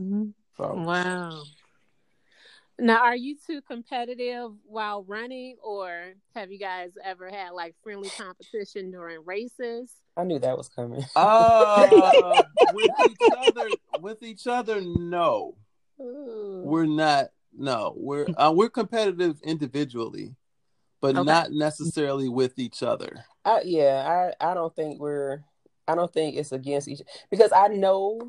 [0.00, 0.34] Mhm.
[0.56, 1.42] So Wow.
[2.80, 8.08] Now, are you too competitive while running, or have you guys ever had like friendly
[8.10, 9.94] competition during races?
[10.20, 11.02] I knew that was coming.
[11.16, 12.42] uh
[12.72, 15.56] with each other with each other, no.
[15.98, 17.94] We're not no.
[17.96, 20.34] We're uh, we're competitive individually,
[21.00, 21.24] but Okay.
[21.24, 23.24] not necessarily with each other.
[23.44, 25.42] I, yeah, I I don't think we're.
[25.88, 27.00] I don't think it's against each
[27.30, 28.20] because I know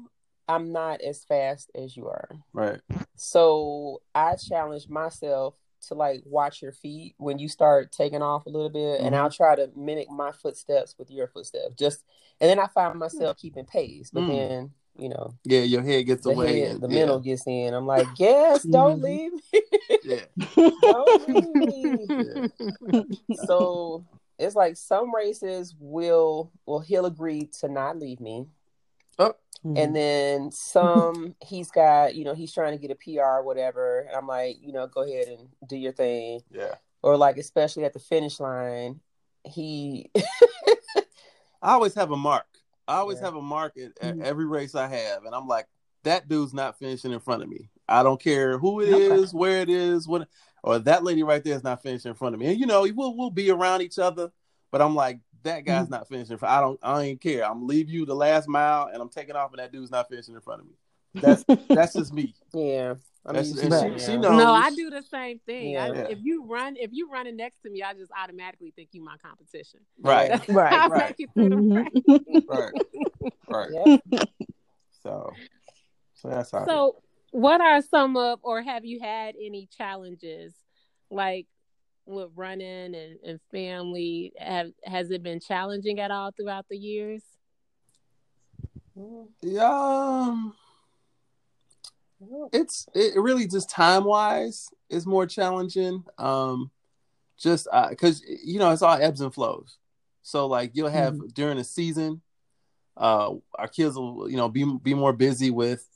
[0.47, 2.29] I'm not as fast as you are.
[2.53, 2.79] Right.
[3.15, 5.53] So I challenge myself
[5.87, 9.05] to like watch your feet when you start taking off a little bit, Mm-hmm.
[9.07, 11.75] and I'll try to mimic my footsteps with your footsteps.
[11.75, 12.03] Just
[12.39, 14.27] and then I find myself keeping pace, but Mm.
[14.27, 16.59] then you know Yeah, your head gets the away.
[16.61, 16.95] head, the yeah.
[16.95, 17.73] mental gets in.
[17.73, 19.03] I'm like, yes, don't Mhm.
[19.03, 19.61] leave me,
[20.03, 20.25] Yeah.
[20.81, 22.51] don't leave me.
[23.35, 24.03] so
[24.39, 28.47] it's like some races will will he'll agree to not leave me
[29.65, 29.77] Mm-hmm.
[29.77, 33.99] and then some he's got you know he's trying to get a pr or whatever
[33.99, 36.73] and i'm like you know go ahead and do your thing Yeah.
[37.03, 39.01] or like especially at the finish line
[39.45, 40.09] he
[41.61, 42.47] I always have a mark.
[42.87, 43.25] I always Yeah.
[43.25, 44.23] have a mark at, at Mhm.
[44.23, 45.67] every race I have, and I'm like,
[46.03, 47.69] that dude's not finishing in front of me.
[47.87, 49.37] I don't care who it is, Okay.
[49.37, 50.27] where it is, what,
[50.63, 52.47] or that lady right there is not finishing in front of me.
[52.47, 54.31] And you know, we'll we'll be around each other,
[54.71, 56.33] but I'm like, that guy's not finishing.
[56.33, 57.45] in I don't, I don't even care.
[57.49, 60.35] I'm leave you the last mile, and I'm taking off, and that dude's not finishing
[60.35, 60.73] in front of me.
[61.15, 62.33] That's that's just me.
[62.53, 62.93] yeah
[63.25, 64.37] i'm That's- used and to she- that she knows.
[64.37, 65.77] No, I do the same thing.
[65.77, 69.03] I, if you run, if you running next to me, I just automatically think you
[69.03, 69.81] my competition.
[70.01, 71.09] Right, That's Right, right.
[71.09, 72.25] make it through the Mhm.
[72.27, 72.43] race.
[73.49, 74.01] right, right.
[74.11, 74.29] Yep.
[75.03, 75.33] So,
[76.15, 76.65] so that's how.
[76.65, 76.95] So,
[77.31, 80.53] what are some of, or have you had any challenges,
[81.09, 81.47] like
[82.11, 84.33] with running and, and family?
[84.37, 87.23] Have has it been challenging at all throughout the years?
[89.41, 90.53] Yeah, um,
[92.51, 96.03] it's it really just time wise is more challenging.
[96.17, 96.71] Um,
[97.39, 99.77] just because you know it's all ebbs and flows.
[100.21, 102.21] So like you'll have during the season,
[102.95, 105.87] uh, our kids will you know be be more busy with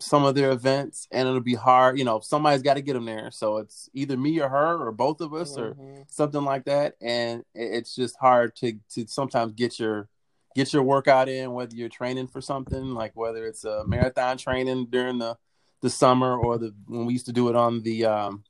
[0.00, 1.98] some of their events, and it'll be hard.
[1.98, 3.30] You know, somebody's got to get them there.
[3.30, 6.04] So it's either me or her or both of us or Mhm.
[6.10, 10.08] something like that and it's just hard to to sometimes get your
[10.54, 14.86] get your workout in whether you're training for something like whether it's a marathon training
[14.90, 15.36] during the
[15.80, 18.44] the summer or the when we used to do it on the um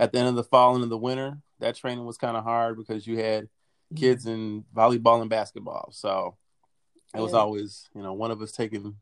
[0.00, 2.42] at the end of the fall and in the winter that training was kind of
[2.42, 3.48] hard because you had
[3.94, 6.36] kids in volleyball and basketball so
[7.14, 7.38] it was Yeah.
[7.38, 8.96] always you know one of us taking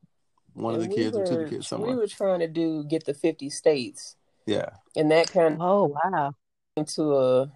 [0.59, 1.91] one of the we kids or two of the kids somewhere.
[1.93, 5.85] we were trying to do get the 50 states yeah and that kind of Oh
[6.05, 6.33] wow.
[6.77, 7.53] into a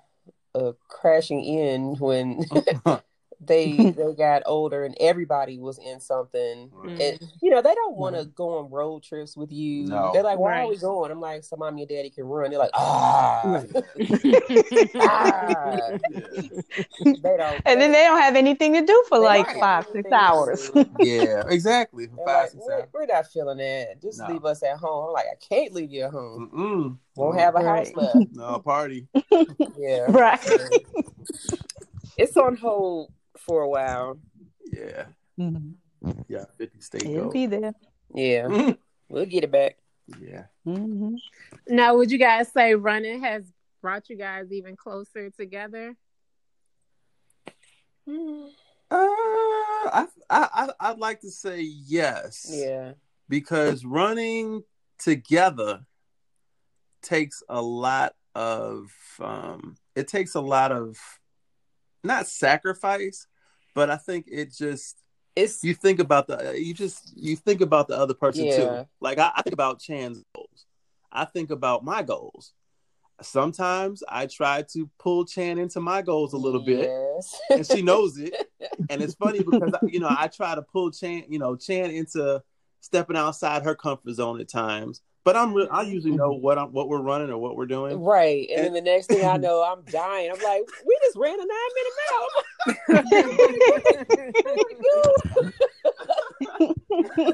[0.54, 2.44] a crashing end when
[3.44, 6.70] they they got older and everybody was in something.
[6.84, 9.86] And you know, they don't want to go on road trips with you.
[9.86, 10.10] No.
[10.12, 12.58] They're like, "Why are we going?" I'm like, "So mommy and daddy can run." They're
[12.58, 13.62] like, "Ah,
[14.96, 15.88] ah."
[17.04, 17.62] They don't.
[17.66, 20.70] And then they don't have anything to do for they like five, six hours.
[21.00, 22.88] yeah exactly They're Five, like, six we're, hours.
[22.92, 24.00] we're not feeling that.
[24.02, 24.28] Just No.
[24.28, 25.08] leave us at home.
[25.08, 26.50] I'm like, I can't leave you at home.
[26.54, 26.96] Mm-mm.
[27.16, 28.16] Won't have a house left.
[28.32, 29.06] no party
[29.78, 30.06] Yeah.
[30.10, 30.40] Right.
[32.16, 34.18] It's on hold for a while.
[34.72, 35.06] yeah
[35.38, 35.74] Mhm.
[36.28, 37.32] Yeah, 50 state It'll goal.
[37.32, 37.72] be there.
[38.14, 38.46] Yeah.
[38.46, 38.78] Mhm.
[39.08, 39.76] We'll get it back.
[40.20, 40.46] Yeah.
[40.64, 41.14] hmm
[41.68, 43.44] Now, would you guys say running has
[43.80, 45.94] brought you guys even closer together?
[48.06, 48.48] Uh,
[48.90, 52.50] I, I, I, I'd like to say yes.
[52.52, 52.92] Yeah.
[53.28, 54.64] Because running
[54.98, 55.86] together
[57.00, 60.98] takes a lot of, um, it takes a lot of,
[62.04, 63.26] not sacrifice,
[63.74, 64.98] but I think it just,
[65.36, 68.56] It's you think about the, uh, you just, you think about the other person Yeah.
[68.56, 68.86] too.
[69.00, 70.66] Like I, I think about Chan's goals.
[71.10, 72.52] I think about my goals.
[73.20, 76.90] Sometimes I try to pull Chan into my goals a little bit.
[77.50, 78.34] And she knows it.
[78.90, 82.42] And it's funny because you know I try to pull Chan, you know, Chan into
[82.80, 85.00] stepping outside her comfort zone at times.
[85.24, 86.42] But I'm re- I usually know mm-hmm.
[86.42, 88.00] what I'm what we're running or what we're doing.
[88.00, 88.48] Right.
[88.50, 90.30] And then the next thing I know, I'm dying.
[90.32, 92.28] I'm like, we just ran a nine minute mile.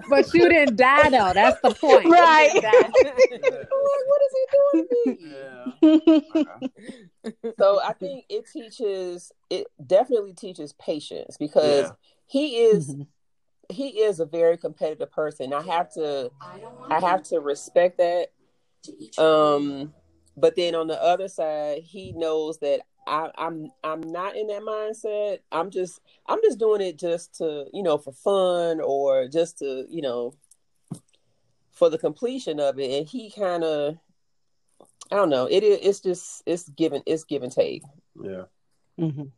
[0.09, 1.33] But you didn't die though.
[1.35, 2.07] That's the point.
[2.07, 2.51] Right.
[2.53, 2.71] didn't die.
[2.81, 6.23] I'm like, what is he doing to me?
[6.23, 7.53] Yeah.
[7.59, 11.93] So I think it teaches it definitely teaches patience because Yeah.
[12.27, 13.03] he is mm-hmm.
[13.69, 15.53] He is a very competitive person.
[15.53, 16.31] I have to
[16.91, 18.29] I have to respect that.
[19.23, 19.93] Um
[20.37, 24.63] but then on the other side, he knows that I, I'm I'm not in that
[24.63, 25.41] mindset.
[25.51, 29.87] I'm just I'm just doing it just to, you know, for fun or just to,
[29.91, 30.35] you know,
[31.73, 32.91] for the completion of it.
[32.99, 33.97] And he kind of
[35.11, 35.47] I don't know.
[35.47, 37.83] It is it's just it's given it's give and take.
[38.23, 38.45] Yeah.
[38.99, 39.31] Mhm.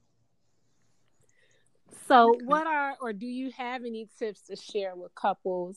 [2.11, 5.77] So, what are or do you have any tips to share with couples,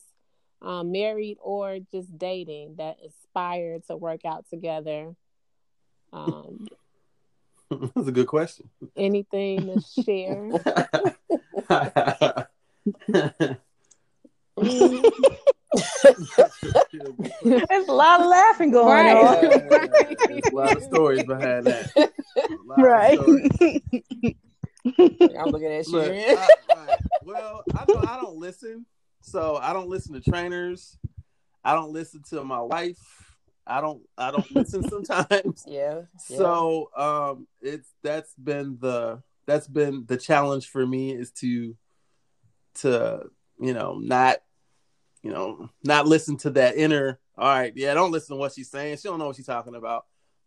[0.60, 5.14] um, married or just dating, that aspire to work out together?
[6.12, 6.66] Um,
[7.94, 8.68] That's a good question.
[8.96, 10.50] anything to share?
[14.56, 14.88] There's
[17.88, 19.16] a lot of laughing going Right.
[19.16, 19.40] on.
[20.28, 21.90] There's a lot of stories behind that.
[21.96, 22.08] A
[22.66, 23.18] lot of Right.
[24.84, 25.92] I'm looking at you.
[25.98, 28.86] Look, I, I- well, I don't, I don't listen.
[29.22, 30.98] So I don't listen to trainers.
[31.64, 32.98] I don't listen to my wife.
[33.66, 35.64] I don't I don't listen sometimes.
[35.66, 36.02] yeah.
[36.28, 36.36] yeah.
[36.36, 41.74] So um it's that's been the that's been the challenge for me is to
[42.76, 44.38] to you know not
[45.22, 48.70] you know not listen to that inner all right yeah don't listen to what she's
[48.70, 50.04] saying she don't know what she's talking about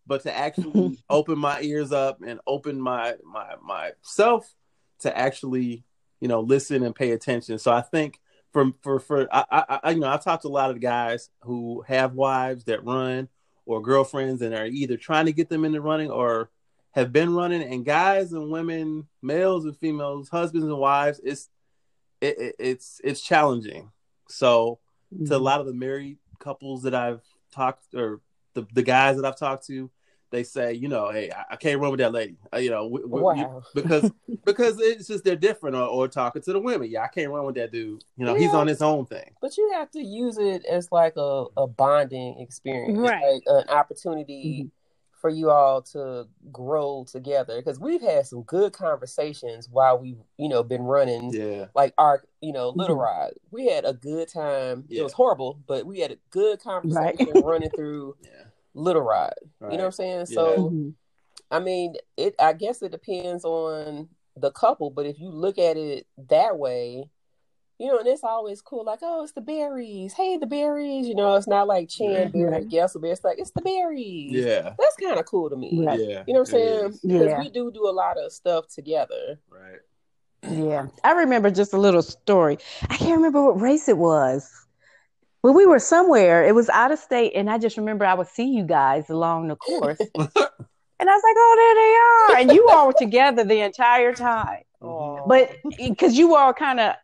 [0.08, 4.54] but to actually open my ears up and open my my myself
[5.00, 5.84] to actually
[6.20, 7.60] you know listen and pay attention.
[7.60, 8.20] So i think
[8.54, 11.30] for for for I, I, I you know i've talked to a lot of guys
[11.42, 13.30] who have wives that run
[13.66, 16.50] or girlfriends and are either trying to get them into running or
[16.92, 17.62] have been running.
[17.62, 21.50] And guys and women males and females husbands and wives it's
[22.22, 23.92] it, it, it's it's challenging.
[24.30, 24.80] So
[25.12, 25.44] to a mm-hmm.
[25.44, 28.22] lot of the married couples that i've talked or
[28.54, 29.90] the, the guys that i've talked to
[30.30, 32.84] they say you know hey i, I can't run with that lady Uh, you know
[32.84, 33.64] w- w- Wow.
[33.76, 34.12] because
[34.46, 37.46] because it's just they're different or, or talking to the women yeah i can't run
[37.46, 40.38] with that dude you know he's on his own thing But you have to use
[40.38, 43.24] it as like a, a bonding experience, Right.
[43.34, 44.70] like an opportunity
[45.20, 47.58] for you all to grow together.
[47.58, 52.24] Because we've had some good conversations while we've, you know, been running yeah like our,
[52.40, 53.34] you know, little ride.
[53.50, 54.86] We had a good time.
[54.88, 55.00] Yeah.
[55.00, 58.30] It was horrible, but we had a good conversation running through yeah
[58.78, 59.34] little ride.
[59.60, 59.72] right.
[59.72, 60.18] You know what I'm saying?
[60.20, 60.26] Yeah.
[60.26, 60.94] So Mhm.
[61.50, 62.36] I mean, it.
[62.40, 67.10] I guess it depends on the couple, but if you look at it that way,
[67.80, 68.84] you know, and it's always cool.
[68.84, 70.14] Like, oh, it's the berries.
[70.14, 71.08] Hey, the berries.
[71.08, 72.50] You know, it's not like Chan Yeah.
[72.50, 73.14] Berry, Gessel Berry.
[73.14, 74.34] It's like it's the berries.
[74.46, 75.70] yeah that's kind of cool to me.
[75.84, 76.92] Yeah You know what I'm saying?
[77.04, 77.40] Because Yeah.
[77.40, 79.40] we do do a lot of stuff together.
[79.50, 79.80] right
[80.44, 82.58] Yeah, I remember just a little story.
[82.90, 84.50] I can't remember what race it was.
[85.44, 86.46] But we were somewhere.
[86.46, 89.48] It was out of state, and I just remember I would see you guys along
[89.50, 90.30] the course, and
[91.10, 91.94] I was like, "Oh, there they
[92.36, 94.64] are!" And you all were together the entire time.
[94.82, 94.88] Aw.
[95.20, 95.24] Oh.
[95.28, 96.96] But eh, because you all kind of, I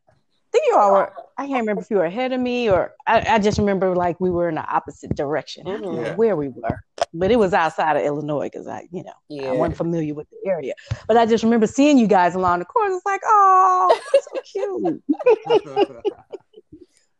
[0.51, 1.11] think you all were.
[1.39, 4.19] I can't remember if you were ahead of me or I, I just remember like
[4.21, 5.65] we were in the opposite direction.
[5.67, 6.15] I don't know Yeah.
[6.15, 6.83] where we were,
[7.15, 10.27] but it was outside of Illinois because I, you know, yeah, I wasn't familiar with
[10.29, 10.75] the area.
[11.07, 12.93] But I just remember seeing you guys along the course.
[12.93, 15.03] It's like, oh, so cute.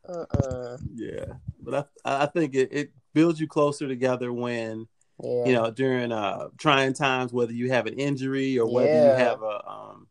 [0.08, 0.78] uh-uh.
[0.96, 1.26] yeah
[1.62, 4.88] but i i think it, it builds you closer together when
[5.24, 9.14] yeah, you know during uh trying times whether you have an injury or whether you
[9.16, 10.08] have a um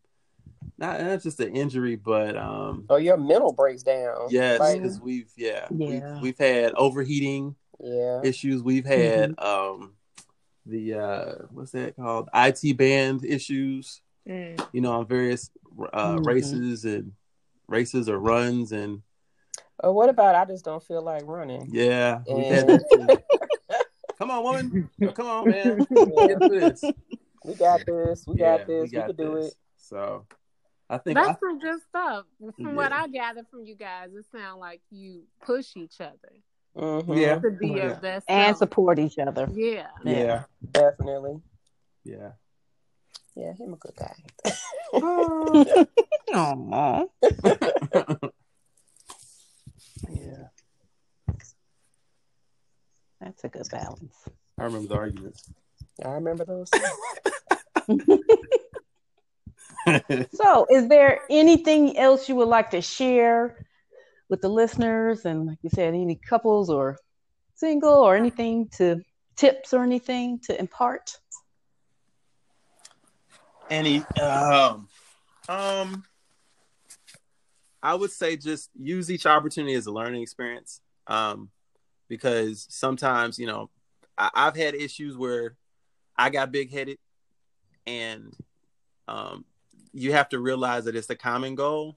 [0.79, 4.29] not, not just an injury but um or your mental breaks down.
[4.31, 5.89] yes Like, because we've yeah, Yeah.
[5.89, 9.95] We've, we've had overheating yeah, issues we've had um
[10.65, 14.65] the uh what's that called IT band issues Mm.
[14.73, 15.51] you know on various
[15.93, 16.27] uh Mhm.
[16.27, 17.13] races and
[17.67, 19.03] races or runs and
[19.83, 21.69] or what about I just don't feel like running?
[21.73, 23.23] yeah we've had And- that
[23.71, 23.77] too.
[24.19, 26.85] come on woman come on man get through this
[27.45, 28.25] We got this.
[28.27, 28.91] We Yeah, got this.
[28.93, 29.47] We, got can do this.
[29.49, 29.55] it.
[29.77, 30.27] So
[30.89, 32.25] I think I, That's some good stuff.
[32.57, 36.33] From what I gather from you guys, it sounds like you push each other
[36.77, 37.19] Mhm.
[37.21, 37.39] Yeah.
[37.41, 37.95] to be your Yeah.
[37.99, 38.59] best and self.
[38.59, 39.49] support each other.
[39.53, 39.89] Yeah.
[40.05, 41.41] yeah, definitely.
[42.05, 42.33] yeah.
[43.35, 44.15] Yeah, him a good guy.
[46.35, 47.05] Aw.
[53.23, 54.17] That's a good balance.
[54.59, 55.49] I remember the arguments.
[56.05, 56.71] I remember those.
[60.35, 63.67] So, is there anything else you would like to share
[64.29, 65.25] with the listeners?
[65.25, 66.97] And, like you said, any couples or
[67.55, 69.01] single or anything to
[69.37, 71.17] tips or anything to impart?
[73.71, 74.89] Any um
[75.49, 76.05] um
[77.83, 80.81] I would say just use each opportunity as a learning experience.
[81.07, 81.51] Um
[82.13, 83.71] because sometimes, you know,
[84.19, 85.57] I, I've had issues where
[86.15, 86.99] I got big headed
[87.87, 88.37] and
[89.09, 89.47] um
[89.95, 91.97] you have to realize that it's a common goal.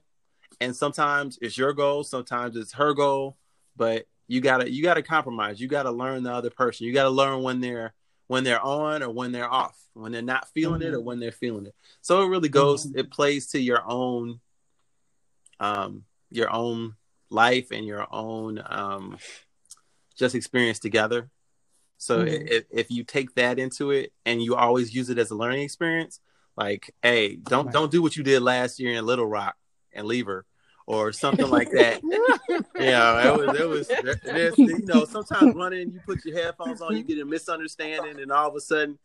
[0.58, 3.36] And sometimes it's your goal, sometimes it's her goal,
[3.76, 5.60] but you gotta you gotta compromise.
[5.60, 6.86] You gotta learn the other person.
[6.86, 7.92] You gotta learn when they're
[8.26, 11.30] when they're on or when they're off, when they're not feeling it or when they're
[11.30, 11.74] feeling it.
[12.00, 14.40] So it really goes, it plays to your own,
[15.60, 16.96] um, your own
[17.28, 19.18] life and your own, um,
[20.16, 21.30] just experience together.
[21.98, 22.48] So Mhm.
[22.50, 25.62] if, if you take that into it and you always use it as a learning
[25.62, 26.20] experience,
[26.56, 27.72] like, hey, don't Right.
[27.72, 29.56] don't do what you did last year in Little Rock
[29.92, 30.44] and leave her,
[30.86, 32.02] or something like that.
[32.78, 33.90] yeah, it was it was
[34.22, 38.30] there's, you know sometimes running you put your headphones on you get a misunderstanding and
[38.30, 38.98] all of a sudden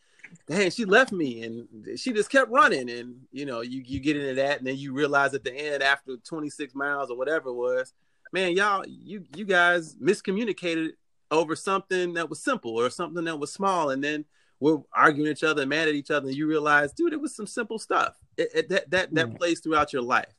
[0.47, 4.17] dang she left me and she just kept running and you know you you get
[4.17, 7.53] into that and then you realize at the end after 26 miles or whatever it
[7.53, 7.93] was
[8.31, 10.91] man y'all you you guys miscommunicated
[11.31, 14.25] over something that was simple or something that was small and then
[14.59, 17.47] we're arguing each other mad at each other and you realize dude it was some
[17.47, 20.33] simple stuff it, it, that that that plays throughout your life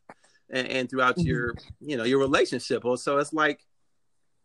[0.53, 1.28] and, and throughout mm-hmm.
[1.28, 2.84] your you know your relationship.
[2.97, 3.66] So it's like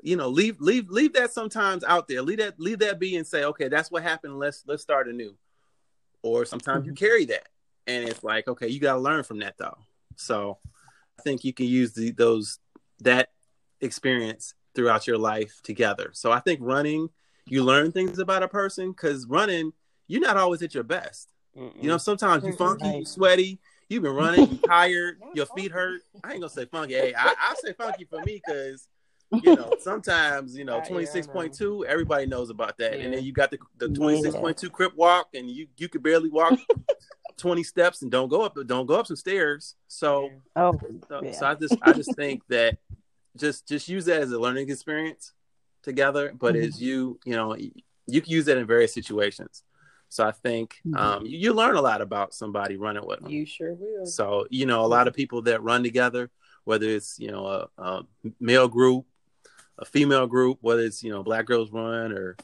[0.02, 2.22] you know leave leave leave that sometimes out there.
[2.22, 4.40] Leave that leave that be and say okay that's what happened.
[4.40, 5.36] Let's let's start anew.
[6.24, 6.90] Or sometimes mm-hmm.
[6.90, 7.48] you carry that
[7.86, 9.78] and it's like okay you got to learn from that though.
[10.16, 10.58] So
[11.20, 12.60] I think you can use the, those
[13.02, 13.30] that
[13.82, 16.12] experience throughout your life together.
[16.14, 17.10] So I think running
[17.50, 19.74] you learn things about a person because running
[20.08, 21.34] you're not always at your best.
[21.58, 21.82] Mm-mm.
[21.82, 23.60] You know, sometimes you funky, you sweaty,
[23.90, 26.02] You've been running, you tired, your feet hurt.
[26.24, 26.94] I ain't gonna say funky.
[26.94, 28.88] Hey, I, I say funky for me because
[29.32, 31.86] you know sometimes you know twenty six point two.
[31.86, 33.06] Everybody knows about that, yeah.
[33.06, 35.88] and then you got the the twenty six point two crip walk, and you you
[35.88, 36.60] could barely walk.
[37.38, 40.74] 20 steps and don't go up don't go up some stairs so oh
[41.08, 41.32] so, yeah.
[41.32, 42.80] so i just i just think that
[43.38, 45.34] just just use that as a learning experience
[45.84, 46.66] together but mm-hmm.
[46.66, 49.64] as you you know you can use that in various situations
[50.10, 50.96] so I think mm-hmm.
[50.96, 53.30] um, you, you, learn a lot about somebody running with them.
[53.30, 54.06] You sure will.
[54.06, 56.30] So you know, a lot of people that run together,
[56.64, 58.06] whether it's you know a, a
[58.40, 59.06] male group,
[59.78, 62.38] a female group, whether it's you know Black Girls Run or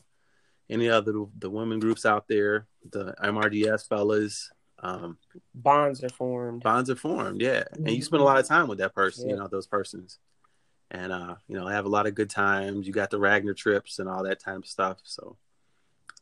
[0.69, 4.51] any other the women groups out there, the MRTS fellas.
[4.79, 5.17] Um,
[5.55, 6.63] bonds are formed.
[6.63, 7.61] Bonds are formed, yeah.
[7.61, 7.87] Mm-hmm.
[7.87, 9.35] And you spend a lot of time with that person, yeah.
[9.35, 10.19] you know, those persons.
[10.93, 12.85] And uh, you know, I have a lot of good times.
[12.85, 14.99] You got the Ragnar trips and all that type of stuff.
[15.03, 15.37] So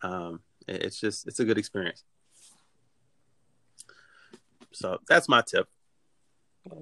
[0.02, 2.04] um, it's just it's a good experience.
[4.72, 5.68] So that's my tip.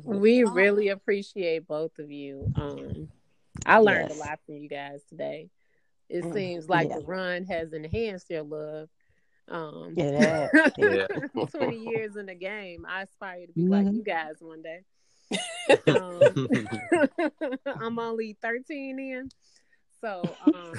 [0.04, 2.52] We really appreciate both of you.
[2.56, 3.10] Um,
[3.66, 4.18] I learned yes.
[4.18, 5.50] a lot from you guys today.
[6.10, 7.00] It mm, seems like yeah.
[7.00, 8.90] the run has enhanced your love.
[9.48, 11.08] Um, yeah, yeah.
[11.52, 12.86] 20 years in the game.
[12.88, 13.72] I aspire to be mm-hmm.
[13.72, 14.82] like you guys one day.
[15.88, 16.48] Um,
[17.66, 19.30] I'm only 13 in,
[20.02, 20.74] so um,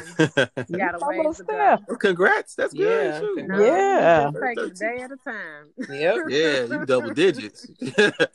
[0.72, 1.78] got a ways to go.
[1.96, 3.20] congrats, that's yeah.
[3.20, 3.48] good.
[3.48, 5.66] No, yeah, take a day at a time.
[5.88, 6.16] Yep.
[6.28, 7.66] yeah, you double digits.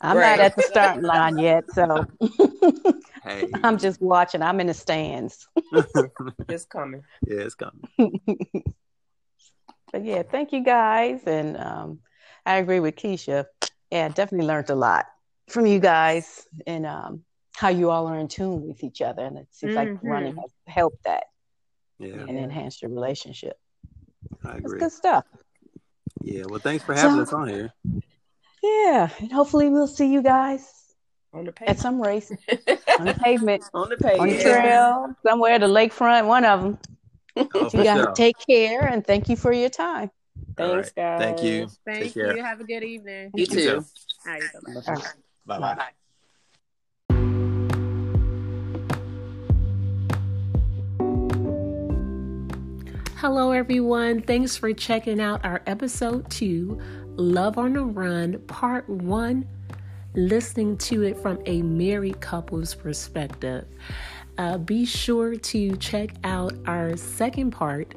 [0.00, 0.36] I'm right.
[0.36, 2.06] not at the starting line yet, so
[3.24, 3.48] hey.
[3.62, 4.42] I'm just watching.
[4.42, 5.48] I'm in the stands.
[6.48, 7.02] it's coming.
[7.26, 7.88] Yeah, it's coming.
[9.92, 11.98] but yeah, thank you guys, and um,
[12.44, 13.46] I agree with Keisha.
[13.90, 15.06] Yeah, definitely learned a lot
[15.48, 17.24] from you guys, and um,
[17.56, 19.24] how you all are in tune with each other.
[19.24, 19.94] And it seems mm-hmm.
[19.94, 21.24] like running has helped that
[21.98, 22.14] yeah.
[22.14, 23.58] and enhanced your relationship.
[24.44, 24.62] I agree.
[24.62, 25.24] That's good stuff.
[26.22, 26.44] Yeah.
[26.48, 27.72] Well, thanks for having so, us on here.
[28.62, 29.08] Yeah.
[29.18, 30.70] And hopefully we'll see you guys
[31.32, 31.78] on the pavement.
[31.78, 32.30] at some race
[32.98, 36.62] on the pavement, on the pavement, on the trail, somewhere, at the lakefront, one of
[36.62, 36.78] them.
[37.36, 38.12] Oh, you guys sure.
[38.12, 40.10] take care and thank you for your time.
[40.56, 41.18] Thanks, right.
[41.18, 41.20] guys.
[41.20, 41.68] Thank you.
[41.84, 42.42] Thank you.
[42.42, 43.30] Have a good evening.
[43.34, 43.60] You, you too.
[43.60, 43.84] too.
[44.26, 44.42] All right,
[44.86, 45.02] bye-bye.
[45.46, 45.92] Bye-bye.
[53.18, 54.20] Hello, everyone.
[54.22, 56.78] Thanks for checking out our episode two,
[57.16, 59.48] Love on the Run, part one,
[60.14, 63.66] listening to it from a married couple's perspective.
[64.38, 67.94] Uh, be sure to check out our second part,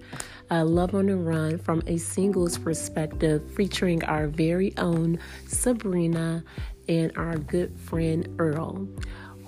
[0.50, 6.44] uh, Love on the Run, from a singles perspective, featuring our very own Sabrina
[6.90, 8.90] and our good friend Earl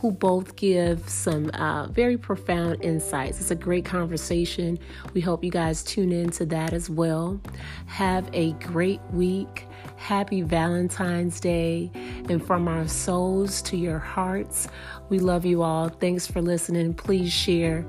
[0.01, 3.39] who both give some uh, very profound insights.
[3.39, 4.79] It's a great conversation.
[5.13, 7.39] We hope you guys tune in to that as well.
[7.85, 9.67] Have a great week.
[9.97, 11.91] Happy Valentine's Day.
[12.29, 14.67] And from our souls to your hearts,
[15.09, 15.89] we love you all.
[15.89, 16.95] Thanks for listening.
[16.95, 17.85] Please share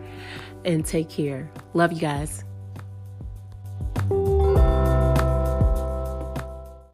[0.66, 1.50] and take care.
[1.72, 2.44] Love you guys.